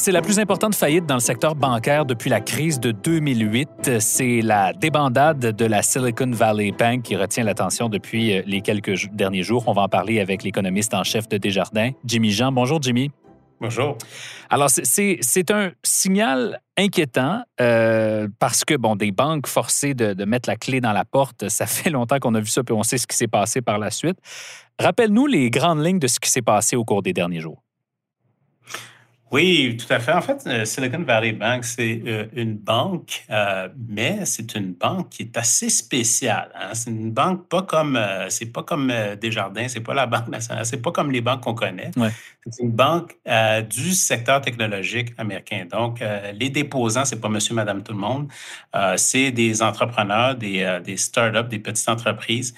C'est 0.03 0.11
la 0.11 0.23
plus 0.23 0.39
importante 0.39 0.73
faillite 0.73 1.05
dans 1.05 1.13
le 1.13 1.19
secteur 1.19 1.53
bancaire 1.53 2.07
depuis 2.07 2.31
la 2.31 2.41
crise 2.41 2.79
de 2.79 2.89
2008. 2.89 3.99
C'est 3.99 4.41
la 4.41 4.73
débandade 4.73 5.37
de 5.37 5.65
la 5.65 5.83
Silicon 5.83 6.31
Valley 6.31 6.71
Bank 6.71 7.03
qui 7.03 7.15
retient 7.15 7.43
l'attention 7.43 7.87
depuis 7.87 8.35
euh, 8.35 8.41
les 8.47 8.61
quelques 8.61 9.11
derniers 9.11 9.43
jours. 9.43 9.63
On 9.67 9.73
va 9.73 9.83
en 9.83 9.89
parler 9.89 10.19
avec 10.19 10.41
l'économiste 10.41 10.95
en 10.95 11.03
chef 11.03 11.29
de 11.29 11.37
Desjardins, 11.37 11.91
Jimmy 12.03 12.31
Jean. 12.31 12.51
Bonjour, 12.51 12.81
Jimmy. 12.81 13.11
Bonjour. 13.59 13.95
Alors, 14.49 14.71
c'est 14.71 15.51
un 15.51 15.69
signal 15.83 16.59
inquiétant 16.79 17.43
euh, 17.61 18.27
parce 18.39 18.65
que, 18.65 18.73
bon, 18.73 18.95
des 18.95 19.11
banques 19.11 19.45
forcées 19.45 19.93
de, 19.93 20.15
de, 20.15 20.25
mettre 20.25 20.49
la 20.49 20.55
clé 20.55 20.81
dans 20.81 20.93
la 20.93 21.05
porte, 21.05 21.47
ça 21.47 21.67
fait 21.67 21.91
longtemps 21.91 22.17
qu'on 22.17 22.33
a 22.33 22.39
vu 22.39 22.47
ça, 22.47 22.63
puis 22.63 22.73
on 22.73 22.81
sait 22.81 22.97
ce 22.97 23.05
qui 23.05 23.15
s'est 23.15 23.27
passé 23.27 23.61
par 23.61 23.77
la 23.77 23.91
suite. 23.91 24.17
Rappelle-nous 24.79 25.27
les 25.27 25.51
grandes 25.51 25.85
lignes 25.85 25.99
de 25.99 26.07
ce 26.07 26.19
qui 26.19 26.31
s'est 26.31 26.41
passé 26.41 26.75
au 26.75 26.83
cours 26.83 27.03
des 27.03 27.13
derniers 27.13 27.39
jours. 27.39 27.61
Oui, 29.31 29.77
tout 29.77 29.91
à 29.93 29.99
fait. 29.99 30.11
En 30.11 30.21
fait, 30.21 30.43
euh, 30.45 30.65
Silicon 30.65 31.03
Valley 31.03 31.31
Bank, 31.31 31.63
c'est 31.63 32.01
euh, 32.05 32.25
une 32.33 32.55
banque, 32.55 33.23
euh, 33.29 33.69
mais 33.87 34.25
c'est 34.25 34.55
une 34.55 34.73
banque 34.73 35.07
qui 35.07 35.23
est 35.23 35.37
assez 35.37 35.69
spéciale. 35.69 36.51
Hein. 36.53 36.71
C'est 36.73 36.89
une 36.89 37.11
banque 37.11 37.47
pas 37.47 37.61
comme, 37.61 37.97
c'est 38.27 38.51
pas 38.51 38.63
comme 38.63 38.91
Desjardins, 39.21 39.69
c'est 39.69 39.79
pas 39.79 39.93
la 39.93 40.05
banque 40.05 40.27
nationale, 40.27 40.65
c'est 40.65 40.81
pas 40.81 40.91
comme 40.91 41.11
les 41.11 41.21
banques 41.21 41.43
qu'on 41.43 41.53
connaît. 41.53 41.91
C'est 42.45 42.63
une 42.63 42.71
banque 42.71 43.15
du 43.69 43.91
secteur 43.91 44.41
technologique 44.41 45.13
américain. 45.17 45.65
Donc, 45.71 46.03
les 46.33 46.49
déposants, 46.49 47.05
c'est 47.05 47.21
pas 47.21 47.29
Monsieur, 47.29 47.53
Madame, 47.53 47.83
tout 47.83 47.93
le 47.93 47.99
monde. 47.99 48.27
c'est 48.97 49.31
des 49.31 49.61
entrepreneurs, 49.61 50.35
des, 50.35 50.79
des 50.83 50.97
startups, 50.97 51.49
des 51.49 51.59
petites 51.59 51.87
entreprises 51.87 52.53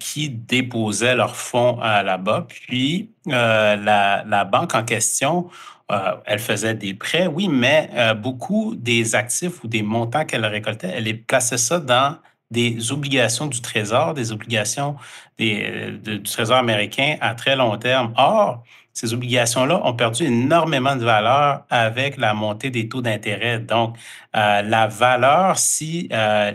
qui 0.00 0.28
déposaient 0.28 1.14
leurs 1.14 1.36
fonds 1.36 1.78
là-bas. 1.78 2.46
Puis, 2.48 3.10
la, 3.26 4.24
la 4.26 4.44
banque 4.44 4.74
en 4.74 4.82
question 4.82 5.48
euh, 5.92 6.16
elle 6.24 6.40
faisait 6.40 6.74
des 6.74 6.94
prêts, 6.94 7.28
oui, 7.28 7.46
mais 7.48 7.88
euh, 7.94 8.14
beaucoup 8.14 8.74
des 8.74 9.14
actifs 9.14 9.62
ou 9.62 9.68
des 9.68 9.82
montants 9.82 10.24
qu'elle 10.24 10.44
récoltait, 10.44 10.92
elle 10.96 11.22
plaçait 11.22 11.58
ça 11.58 11.78
dans 11.78 12.16
des 12.50 12.90
obligations 12.90 13.46
du 13.46 13.60
Trésor, 13.60 14.12
des 14.14 14.32
obligations 14.32 14.96
euh, 15.40 15.96
du 15.98 16.22
Trésor 16.24 16.56
américain 16.56 17.16
à 17.20 17.34
très 17.34 17.54
long 17.54 17.76
terme. 17.76 18.12
Or, 18.16 18.64
ces 18.92 19.14
obligations-là 19.14 19.80
ont 19.84 19.94
perdu 19.94 20.24
énormément 20.24 20.96
de 20.96 21.04
valeur 21.04 21.64
avec 21.70 22.16
la 22.16 22.34
montée 22.34 22.70
des 22.70 22.88
taux 22.88 23.02
d'intérêt. 23.02 23.60
Donc, 23.60 23.96
la 24.32 24.86
valeur, 24.86 25.58
si 25.58 26.08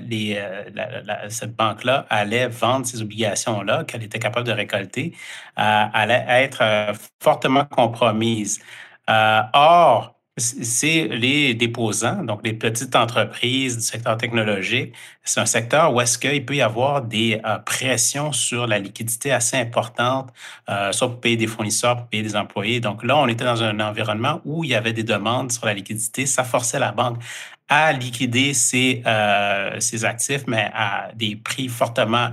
les, 0.08 0.44
cette 1.30 1.56
banque-là 1.56 2.08
allait 2.10 2.48
vendre 2.48 2.88
ces 2.88 3.00
obligations-là, 3.04 3.84
qu'elle 3.84 4.02
était 4.02 4.17
capable 4.17 4.48
de 4.48 4.54
récolter, 4.54 5.13
allait 5.56 6.26
être 6.28 6.96
fortement 7.20 7.65
compromise. 7.65 8.60
Euh, 9.12 9.41
or, 9.54 10.15
c'est 10.38 11.10
les 11.10 11.54
déposants, 11.54 12.24
donc 12.24 12.39
les 12.43 12.54
petites 12.54 12.95
entreprises 12.95 13.76
du 13.76 13.84
secteur 13.84 14.15
technologique. 14.17 14.93
C'est 15.24 15.41
un 15.41 15.45
secteur 15.45 15.93
où 15.93 16.00
est-ce 16.00 16.17
qu'il 16.17 16.45
peut 16.45 16.56
y 16.56 16.62
avoir 16.62 17.02
des 17.02 17.41
euh, 17.45 17.58
pressions 17.60 18.32
sur 18.32 18.65
la 18.65 18.80
liquidité 18.80 19.34
assez 19.34 19.58
importantes, 19.58 20.30
euh, 20.69 20.93
soit 20.93 21.10
pour 21.10 21.19
payer 21.19 21.36
des 21.36 21.47
fournisseurs, 21.47 21.97
pour 21.97 22.08
payer 22.08 22.24
des 22.24 22.36
employés. 22.38 22.80
Donc 22.80 23.04
là, 23.04 23.17
on 23.17 23.28
était 23.28 23.43
dans 23.43 23.62
un 23.62 23.80
environnement 23.82 24.39
où 24.45 24.63
il 24.63 24.69
y 24.69 24.76
avait 24.76 24.93
des 24.93 25.04
demandes 25.04 25.52
sur 25.52 25.65
la 25.65 25.74
liquidité. 25.74 26.26
Ça 26.26 26.45
forçait 26.45 26.80
la 26.80 26.93
banque 26.93 27.17
à 27.67 27.93
liquider 27.93 28.54
ses, 28.54 29.02
ses 29.80 30.04
actifs, 30.04 30.43
mais 30.45 30.69
à 30.74 31.10
des 31.15 31.38
prix 31.38 31.69
fortement 31.69 32.32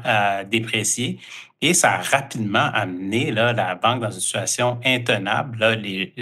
dépréciés. 0.50 1.20
Et 1.60 1.74
ça 1.74 1.94
a 1.94 2.02
rapidement 2.02 2.70
amené 2.72 3.32
là, 3.32 3.52
la 3.52 3.74
banque 3.74 4.00
dans 4.00 4.12
une 4.12 4.20
situation 4.20 4.78
intenable. 4.84 5.58
Là, 5.58 5.74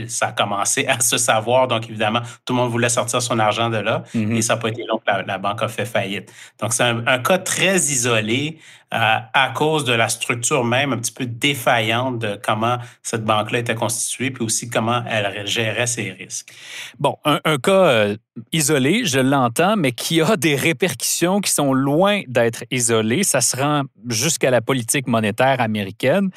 ça 0.09 0.29
a 0.29 0.33
commencé 0.33 0.87
à 0.87 1.01
se 1.01 1.18
savoir. 1.18 1.68
Donc, 1.68 1.90
évidemment, 1.90 2.20
tout 2.46 2.55
le 2.55 2.61
monde 2.61 2.70
voulait 2.70 2.88
sortir 2.88 3.20
son 3.20 3.38
argent 3.38 3.68
de 3.68 3.77
là. 3.77 4.03
Mm-hmm. 4.14 4.37
Et 4.37 4.42
ça 4.42 4.55
n'a 4.55 4.61
pas 4.61 4.68
été 4.68 4.85
long 4.88 4.96
que 4.96 5.27
la, 5.27 5.38
banque 5.38 5.62
a 5.62 5.68
fait 5.68 5.85
faillite. 5.85 6.33
Donc, 6.59 6.72
c'est 6.72 6.85
un, 6.85 7.18
cas 7.18 7.38
très 7.38 7.77
isolé 7.77 8.59
euh, 8.94 8.96
à 9.35 9.51
cause 9.55 9.85
de 9.85 9.92
la 9.92 10.09
structure 10.09 10.64
même 10.64 10.94
un 10.94 10.99
petit 10.99 11.12
peu 11.12 11.27
défaillante 11.27 12.18
de 12.18 12.40
comment 12.42 12.79
cette 13.03 13.25
banque-là 13.25 13.59
était 13.59 13.75
constituée, 13.75 14.31
puis 14.31 14.42
aussi 14.42 14.70
comment 14.70 15.03
elle 15.07 15.46
gérait 15.46 15.87
ses 15.87 16.12
risques. 16.12 16.55
Bon, 16.99 17.18
un, 17.25 17.59
cas 17.59 17.72
euh, 17.72 18.16
isolé, 18.53 19.05
je 19.05 19.18
l'entends, 19.18 19.77
mais 19.77 19.92
qui 19.92 20.20
a 20.20 20.37
des 20.37 20.57
répercussions 20.57 21.40
qui 21.40 21.51
sont 21.51 21.72
loin 21.72 22.22
d'être 22.27 22.64
isolées. 22.70 23.22
Ça 23.22 23.40
se 23.40 23.57
rend 23.57 23.83
jusqu'à 24.09 24.51
la 24.51 24.61
politique 24.61 25.07
monétaire 25.07 25.61
américaine. 25.61 26.31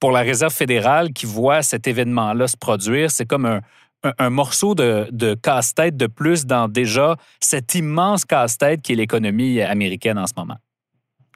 Pour 0.00 0.10
la 0.10 0.20
Réserve 0.20 0.52
fédérale 0.52 1.12
qui 1.12 1.26
voit 1.26 1.62
cet 1.62 1.86
événement-là 1.86 2.48
se 2.48 2.56
produire, 2.56 3.10
c'est 3.10 3.26
comme 3.26 3.60
un, 4.18 4.30
morceau 4.30 4.74
de, 4.74 5.08
de 5.10 5.34
casse-tête 5.34 5.96
de 5.96 6.06
plus 6.06 6.46
dans 6.46 6.68
déjà 6.68 7.16
cet 7.40 7.74
immense 7.74 8.24
casse-tête 8.24 8.82
qui 8.82 8.92
est 8.92 8.96
l'économie 8.96 9.60
américaine 9.62 10.18
en 10.18 10.26
ce 10.26 10.34
moment. 10.36 10.58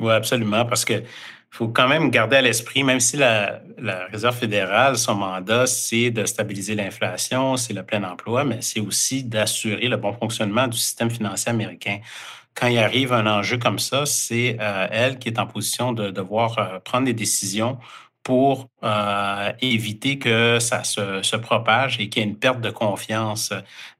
Oui, 0.00 0.12
absolument, 0.12 0.64
parce 0.64 0.84
que 0.84 1.02
faut 1.50 1.68
quand 1.68 1.88
même 1.88 2.10
garder 2.10 2.36
à 2.36 2.42
l'esprit, 2.42 2.84
même 2.84 3.00
si 3.00 3.16
la, 3.16 3.60
la, 3.78 4.06
Réserve 4.06 4.36
fédérale, 4.36 4.96
son 4.96 5.16
mandat, 5.16 5.66
c'est 5.66 6.10
de 6.10 6.24
stabiliser 6.24 6.74
l'inflation, 6.76 7.56
c'est 7.56 7.72
le 7.72 7.82
plein 7.82 8.02
emploi, 8.04 8.44
mais 8.44 8.58
c'est 8.60 8.80
aussi 8.80 9.24
d'assurer 9.24 9.88
le 9.88 9.96
bon 9.96 10.12
fonctionnement 10.12 10.68
du 10.68 10.78
système 10.78 11.10
financier 11.10 11.50
américain. 11.50 11.98
Quand 12.54 12.68
il 12.68 12.78
arrive 12.78 13.12
un 13.12 13.26
enjeu 13.26 13.58
comme 13.58 13.78
ça, 13.78 14.06
c'est 14.06 14.56
euh, 14.60 14.86
elle 14.90 15.18
qui 15.18 15.28
est 15.28 15.38
en 15.38 15.46
position 15.46 15.92
de 15.92 16.10
devoir 16.10 16.58
euh, 16.58 16.78
prendre 16.78 17.06
des 17.06 17.14
décisions 17.14 17.78
pour 18.22 18.68
euh, 18.82 19.52
éviter 19.60 20.18
que 20.18 20.58
ça 20.58 20.84
se, 20.84 21.36
propage 21.36 21.98
et 22.00 22.08
qu'il 22.08 22.22
y 22.22 22.26
ait 22.26 22.28
une 22.28 22.36
perte 22.36 22.60
de 22.60 22.70
confiance 22.70 23.52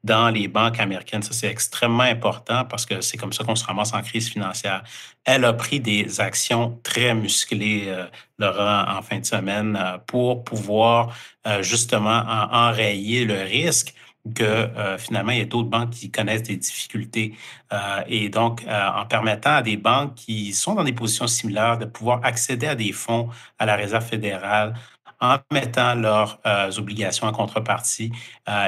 dans 0.03 0.29
les 0.29 0.47
banques 0.47 0.79
américaines. 0.79 1.23
Ça, 1.23 1.33
c'est 1.33 1.47
extrêmement 1.47 2.03
important 2.03 2.65
parce 2.65 2.85
que 2.85 3.01
c'est 3.01 3.17
comme 3.17 3.33
ça 3.33 3.43
qu'on 3.43 3.55
se 3.55 3.65
ramasse 3.65 3.93
en 3.93 4.01
crise 4.01 4.29
financière. 4.29 4.83
Elle 5.25 5.45
a 5.45 5.53
pris 5.53 5.79
des 5.79 6.21
actions 6.21 6.79
très 6.83 7.13
musclées, 7.15 7.85
euh, 7.87 8.05
Laurent, 8.37 8.85
en 8.87 9.01
fin 9.01 9.19
de 9.19 9.25
semaine, 9.25 9.77
euh, 9.79 9.97
pour 10.05 10.43
pouvoir 10.43 11.15
justement 11.61 12.21
enrayer 12.51 13.25
le 13.25 13.41
risque 13.41 13.95
que 14.35 14.43
euh, 14.43 14.97
finalement, 14.97 15.31
il 15.31 15.39
y 15.39 15.41
a 15.41 15.45
d'autres 15.45 15.69
banques 15.69 15.91
qui 15.91 16.11
connaissent 16.11 16.43
des 16.43 16.57
difficultés. 16.57 17.35
Euh, 17.73 18.03
et 18.07 18.29
donc, 18.29 18.63
euh, 18.67 18.89
en 18.95 19.05
permettant 19.05 19.55
à 19.55 19.61
des 19.61 19.77
banques 19.77 20.15
qui 20.15 20.53
sont 20.53 20.75
dans 20.75 20.83
des 20.83 20.93
positions 20.93 21.27
similaires 21.27 21.77
de 21.77 21.85
pouvoir 21.85 22.21
accéder 22.23 22.67
à 22.67 22.75
des 22.75 22.91
fonds 22.91 23.29
à 23.59 23.65
la 23.65 23.75
Réserve 23.75 24.05
fédérale 24.05 24.73
en 25.21 25.37
mettant 25.51 25.95
leurs 25.95 26.39
obligations 26.77 27.27
en 27.27 27.31
contrepartie 27.31 28.11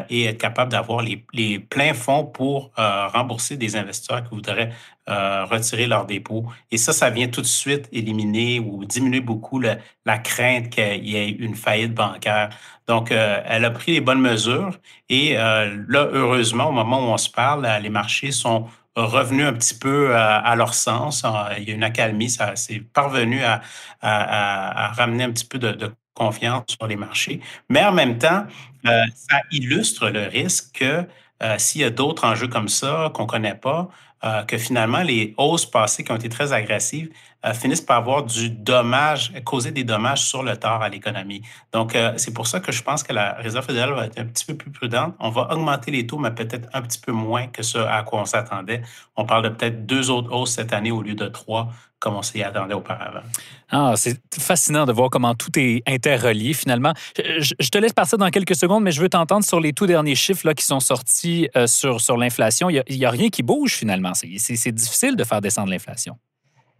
et 0.09 0.25
être 0.25 0.37
capable 0.37 0.71
d'avoir 0.71 1.01
les, 1.01 1.59
pleins 1.59 1.93
fonds 1.93 2.25
pour 2.25 2.71
rembourser 2.77 3.57
des 3.57 3.75
investisseurs 3.75 4.23
qui 4.23 4.29
voudraient 4.29 4.71
euh, 5.09 5.43
retirer 5.43 5.85
leurs 5.85 6.05
dépôts. 6.05 6.45
Et 6.71 6.77
ça, 6.77 6.93
ça 6.93 7.09
vient 7.09 7.27
tout 7.27 7.41
de 7.41 7.45
suite 7.45 7.89
éliminer 7.91 8.61
ou 8.61 8.85
diminuer 8.85 9.19
beaucoup 9.19 9.59
la 9.59 10.17
crainte 10.19 10.69
qu'il 10.69 11.05
y 11.05 11.17
ait 11.17 11.29
une 11.29 11.55
faillite 11.55 11.93
bancaire. 11.93 12.51
Donc, 12.87 13.11
euh, 13.11 13.41
elle 13.45 13.65
a 13.65 13.71
pris 13.71 13.91
les 13.91 13.99
bonnes 13.99 14.21
mesures 14.21 14.71
et 15.09 15.37
euh, 15.37 15.75
là, 15.89 16.07
heureusement, 16.09 16.69
au 16.69 16.71
moment 16.71 16.99
où 16.99 17.11
on 17.11 17.17
se 17.17 17.29
parle, 17.29 17.67
les 17.81 17.89
marchés 17.89 18.31
sont 18.31 18.67
revenus 18.95 19.45
un 19.45 19.51
petit 19.51 19.77
peu 19.77 20.15
à, 20.15 20.55
leur 20.55 20.73
sens. 20.73 21.25
Il 21.57 21.67
y 21.67 21.71
a 21.71 21.75
une 21.75 21.83
accalmie, 21.83 22.29
ça 22.29 22.55
s'est 22.55 22.79
parvenu 22.79 23.41
à, 23.43 23.61
ramener 24.93 25.25
un 25.25 25.31
petit 25.31 25.45
peu 25.45 25.59
de, 25.59 25.93
confiance 26.13 26.63
sur 26.67 26.88
les 26.88 26.95
marchés. 26.95 27.39
Mais 27.69 27.84
en 27.84 27.91
même 27.91 28.17
temps, 28.17 28.45
ça 28.84 29.38
illustre 29.52 30.10
le 30.10 30.23
risque 30.23 30.73
que 30.73 31.06
s'il 31.58 31.82
y 31.82 31.84
a 31.84 31.89
d'autres 31.89 32.26
enjeux 32.26 32.47
comme 32.47 32.69
ça 32.69 33.12
qu'on 33.13 33.23
ne 33.23 33.28
connaît 33.28 33.56
pas, 33.56 33.89
euh, 34.23 34.43
que 34.43 34.58
finalement, 34.58 35.02
les 35.02 35.34
hausses 35.38 35.65
passées 35.65 36.04
qui 36.04 36.12
ont 36.12 36.15
été 36.15 36.30
très 36.30 36.54
agressives 36.54 37.10
euh, 37.45 37.53
finissent 37.53 37.82
par 37.82 37.97
avoir 37.97 38.23
du 38.23 38.49
dommage, 38.49 39.34
causer 39.43 39.71
des 39.71 39.84
dommages 39.84 40.23
sur 40.23 40.43
le 40.43 40.56
tard 40.58 40.82
à 40.82 40.89
l'économie. 40.89 41.41
Donc, 41.71 41.95
euh, 41.95 42.13
c'est 42.17 42.34
pour 42.34 42.47
ça 42.47 42.60
que 42.60 42.71
je 42.71 42.82
pense 42.82 43.03
que 43.03 43.13
la 43.13 43.34
Réserve 43.34 43.65
fédérale 43.65 43.93
va 43.93 44.06
être 44.06 44.19
un 44.19 44.25
petit 44.25 44.45
peu 44.45 44.56
plus 44.56 44.71
prudente. 44.71 45.13
On 45.19 45.29
va 45.29 45.51
augmenter 45.51 45.91
les 45.91 46.08
taux, 46.08 46.17
mais 46.17 46.32
peut-être 46.32 46.69
un 46.73 46.82
petit 46.82 46.99
peu 46.99 47.12
moins 47.12 47.47
que 47.47 47.62
ce 47.63 47.77
à 47.77 48.03
quoi 48.03 48.21
on 48.21 48.25
s'attendait. 48.25 48.82
On 49.15 49.25
parle 49.25 49.43
de 49.43 49.49
peut-être 49.49 49.86
deux 49.86 50.10
autres 50.10 50.32
hausses 50.34 50.53
cette 50.53 50.73
année 50.73 50.91
au 50.91 51.01
lieu 51.01 51.15
de 51.15 51.27
trois, 51.27 51.69
comme 51.99 52.15
on 52.15 52.21
s'y 52.21 52.41
attendait 52.43 52.73
auparavant. 52.73 53.21
Ah, 53.69 53.93
c'est 53.95 54.19
fascinant 54.39 54.86
de 54.86 54.91
voir 54.91 55.10
comment 55.10 55.36
tout 55.36 55.58
est 55.58 55.82
interrelié 55.88 56.53
finalement. 56.53 56.93
Je, 57.17 57.69
te 57.69 57.77
laisse 57.77 57.93
partir 57.93 58.17
dans 58.17 58.29
quelques 58.29 58.56
secondes, 58.56 58.84
mais 58.84 58.91
je 58.91 59.01
veux 59.01 59.10
t'entendre 59.10 59.43
sur 59.43 59.60
les 59.60 59.73
tout 59.73 59.88
derniers 59.88 60.15
chiffres 60.15 60.45
là, 60.45 60.53
qui 60.53 60.65
sont 60.65 60.79
sortis 60.79 61.49
euh, 61.56 61.67
sur, 61.67 61.99
sur 61.99 62.17
l'inflation. 62.17 62.69
Il 62.69 62.84
n'y 62.89 63.06
a, 63.06 63.08
a, 63.10 63.12
rien 63.12 63.29
qui 63.29 63.43
bouge 63.43 63.73
finalement. 63.73 64.13
C'est 64.13 64.71
difficile 64.71 65.15
de 65.15 65.23
faire 65.23 65.41
descendre 65.41 65.69
l'inflation. 65.69 66.17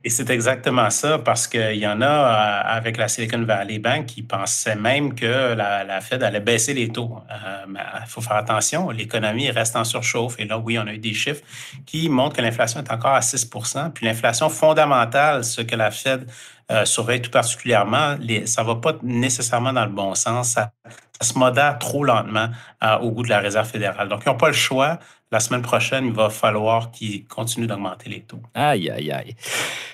Et 0.06 0.10
c'est 0.10 0.30
exactement 0.30 0.90
ça, 0.90 1.18
parce 1.18 1.48
qu'il 1.48 1.78
y 1.78 1.88
en 1.88 2.02
a 2.02 2.06
euh, 2.06 2.62
avec 2.78 2.98
la 2.98 3.08
Silicon 3.08 3.42
Valley 3.44 3.80
Bank 3.80 4.08
qui 4.08 4.22
pensaient 4.22 4.76
même 4.76 5.16
que 5.16 5.54
la, 5.54 6.02
Fed 6.02 6.24
allait 6.24 6.42
baisser 6.42 6.74
les 6.74 6.90
taux. 6.90 7.20
Euh, 7.32 7.66
il 7.68 8.08
faut 8.08 8.20
faire 8.20 8.36
attention, 8.36 8.90
l'économie 8.90 9.50
reste 9.50 9.78
en 9.78 9.86
surchauffe. 9.86 10.36
Et 10.40 10.46
là, 10.46 10.58
oui, 10.58 10.78
on 10.78 10.88
a 10.88 10.94
eu 10.94 10.98
des 10.98 11.14
chiffres 11.14 11.42
qui 11.86 12.10
montrent 12.10 12.36
que 12.36 12.42
l'inflation 12.42 12.82
est 12.82 12.92
encore 12.92 13.14
à 13.14 13.22
6% 13.22 13.92
Puis 13.94 14.06
l'inflation 14.06 14.50
fondamentale, 14.50 15.46
ce 15.46 15.62
que 15.62 15.76
la 15.78 15.90
Fed 15.90 16.30
euh, 16.70 16.84
surveille 16.84 17.22
tout 17.22 17.32
particulièrement, 17.32 18.18
ça 18.46 18.62
ne 18.62 18.68
va 18.68 18.76
pas 18.76 18.96
nécessairement 19.04 19.72
dans 19.72 19.86
le 19.86 19.92
bon 19.92 20.16
sens. 20.16 20.50
Ça, 20.50 20.74
se 21.22 21.40
modère 21.40 21.80
trop 21.80 22.04
lentement 22.04 22.50
au 23.00 23.12
goût 23.12 23.24
de 23.24 23.30
la 23.30 23.40
Réserve 23.40 23.70
fédérale. 23.70 24.10
Donc, 24.10 24.24
ils 24.26 24.30
n'ont 24.30 24.36
pas 24.36 24.48
le 24.48 24.54
choix 24.54 25.00
la 25.34 25.40
semaine 25.40 25.64
prochaine, 25.64 26.06
il 26.06 26.14
va 26.14 26.30
falloir 26.30 26.92
qu'ils 26.92 27.26
continuent 27.26 27.66
d'augmenter 27.66 28.08
les 28.08 28.22
taux. 28.22 28.40
Aïe, 28.54 28.88
aïe, 28.92 29.12
aïe. 29.12 29.36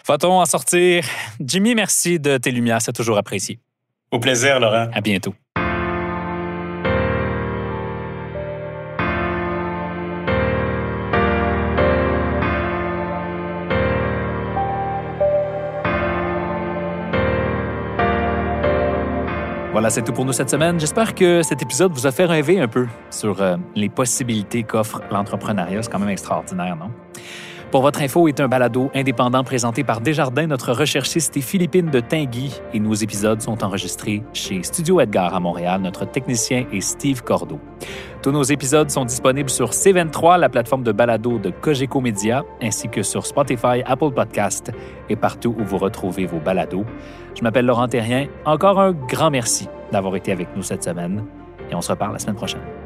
Va-t-on 0.05 0.41
en 0.41 0.45
sortir? 0.45 1.05
Jimmy, 1.39 1.75
merci 1.75 2.19
de 2.19 2.37
tes 2.37 2.51
lumières. 2.51 2.81
C'est 2.81 2.91
toujours 2.91 3.17
apprécié. 3.17 3.57
Au 4.11 4.19
plaisir, 4.19 4.59
Laurent. 4.59 4.89
À 4.93 4.99
bientôt. 4.99 5.33
Voilà, 19.89 19.95
c'est 19.95 20.03
tout 20.03 20.13
pour 20.13 20.23
nous 20.23 20.33
cette 20.33 20.51
semaine. 20.51 20.79
J'espère 20.79 21.15
que 21.15 21.41
cet 21.41 21.63
épisode 21.63 21.91
vous 21.93 22.05
a 22.05 22.11
fait 22.11 22.25
rêver 22.25 22.59
un 22.59 22.67
peu 22.67 22.85
sur 23.09 23.41
euh, 23.41 23.57
les 23.73 23.89
possibilités 23.89 24.61
qu'offre 24.61 25.01
l'entrepreneuriat. 25.09 25.81
C'est 25.81 25.91
quand 25.91 25.97
même 25.97 26.09
extraordinaire, 26.09 26.75
non? 26.75 26.91
Pour 27.71 27.83
votre 27.83 28.01
info 28.01 28.27
est 28.27 28.39
un 28.39 28.47
balado 28.47 28.89
indépendant 28.95 29.43
présenté 29.43 29.83
par 29.83 30.01
Desjardins, 30.01 30.47
notre 30.47 30.73
recherchiste 30.73 31.37
et 31.37 31.41
Philippine 31.41 31.91
de 31.91 31.99
Tinguy, 31.99 32.59
et 32.73 32.79
nos 32.79 32.95
épisodes 32.95 33.39
sont 33.41 33.63
enregistrés 33.63 34.23
chez 34.33 34.63
Studio 34.63 34.99
Edgar 34.99 35.35
à 35.35 35.39
Montréal. 35.39 35.79
Notre 35.81 36.05
technicien 36.05 36.65
est 36.73 36.81
Steve 36.81 37.21
Cordeau. 37.21 37.59
Tous 38.23 38.31
nos 38.31 38.41
épisodes 38.41 38.89
sont 38.89 39.05
disponibles 39.05 39.51
sur 39.51 39.69
C23, 39.69 40.39
la 40.39 40.49
plateforme 40.49 40.81
de 40.81 40.91
balado 40.91 41.37
de 41.37 41.51
Cogeco 41.51 42.01
Media, 42.01 42.43
ainsi 42.59 42.89
que 42.89 43.03
sur 43.03 43.27
Spotify, 43.27 43.83
Apple 43.85 44.13
Podcast 44.15 44.71
et 45.07 45.15
partout 45.15 45.55
où 45.59 45.63
vous 45.63 45.77
retrouvez 45.77 46.25
vos 46.25 46.39
balados. 46.39 46.85
Je 47.37 47.43
m'appelle 47.43 47.67
Laurent 47.67 47.87
Terrien. 47.87 48.25
Encore 48.45 48.79
un 48.79 48.93
grand 48.93 49.29
merci 49.29 49.67
d'avoir 49.91 50.15
été 50.15 50.31
avec 50.31 50.47
nous 50.55 50.63
cette 50.63 50.83
semaine 50.83 51.23
et 51.69 51.75
on 51.75 51.81
se 51.81 51.91
reparle 51.91 52.13
la 52.13 52.19
semaine 52.19 52.35
prochaine. 52.35 52.78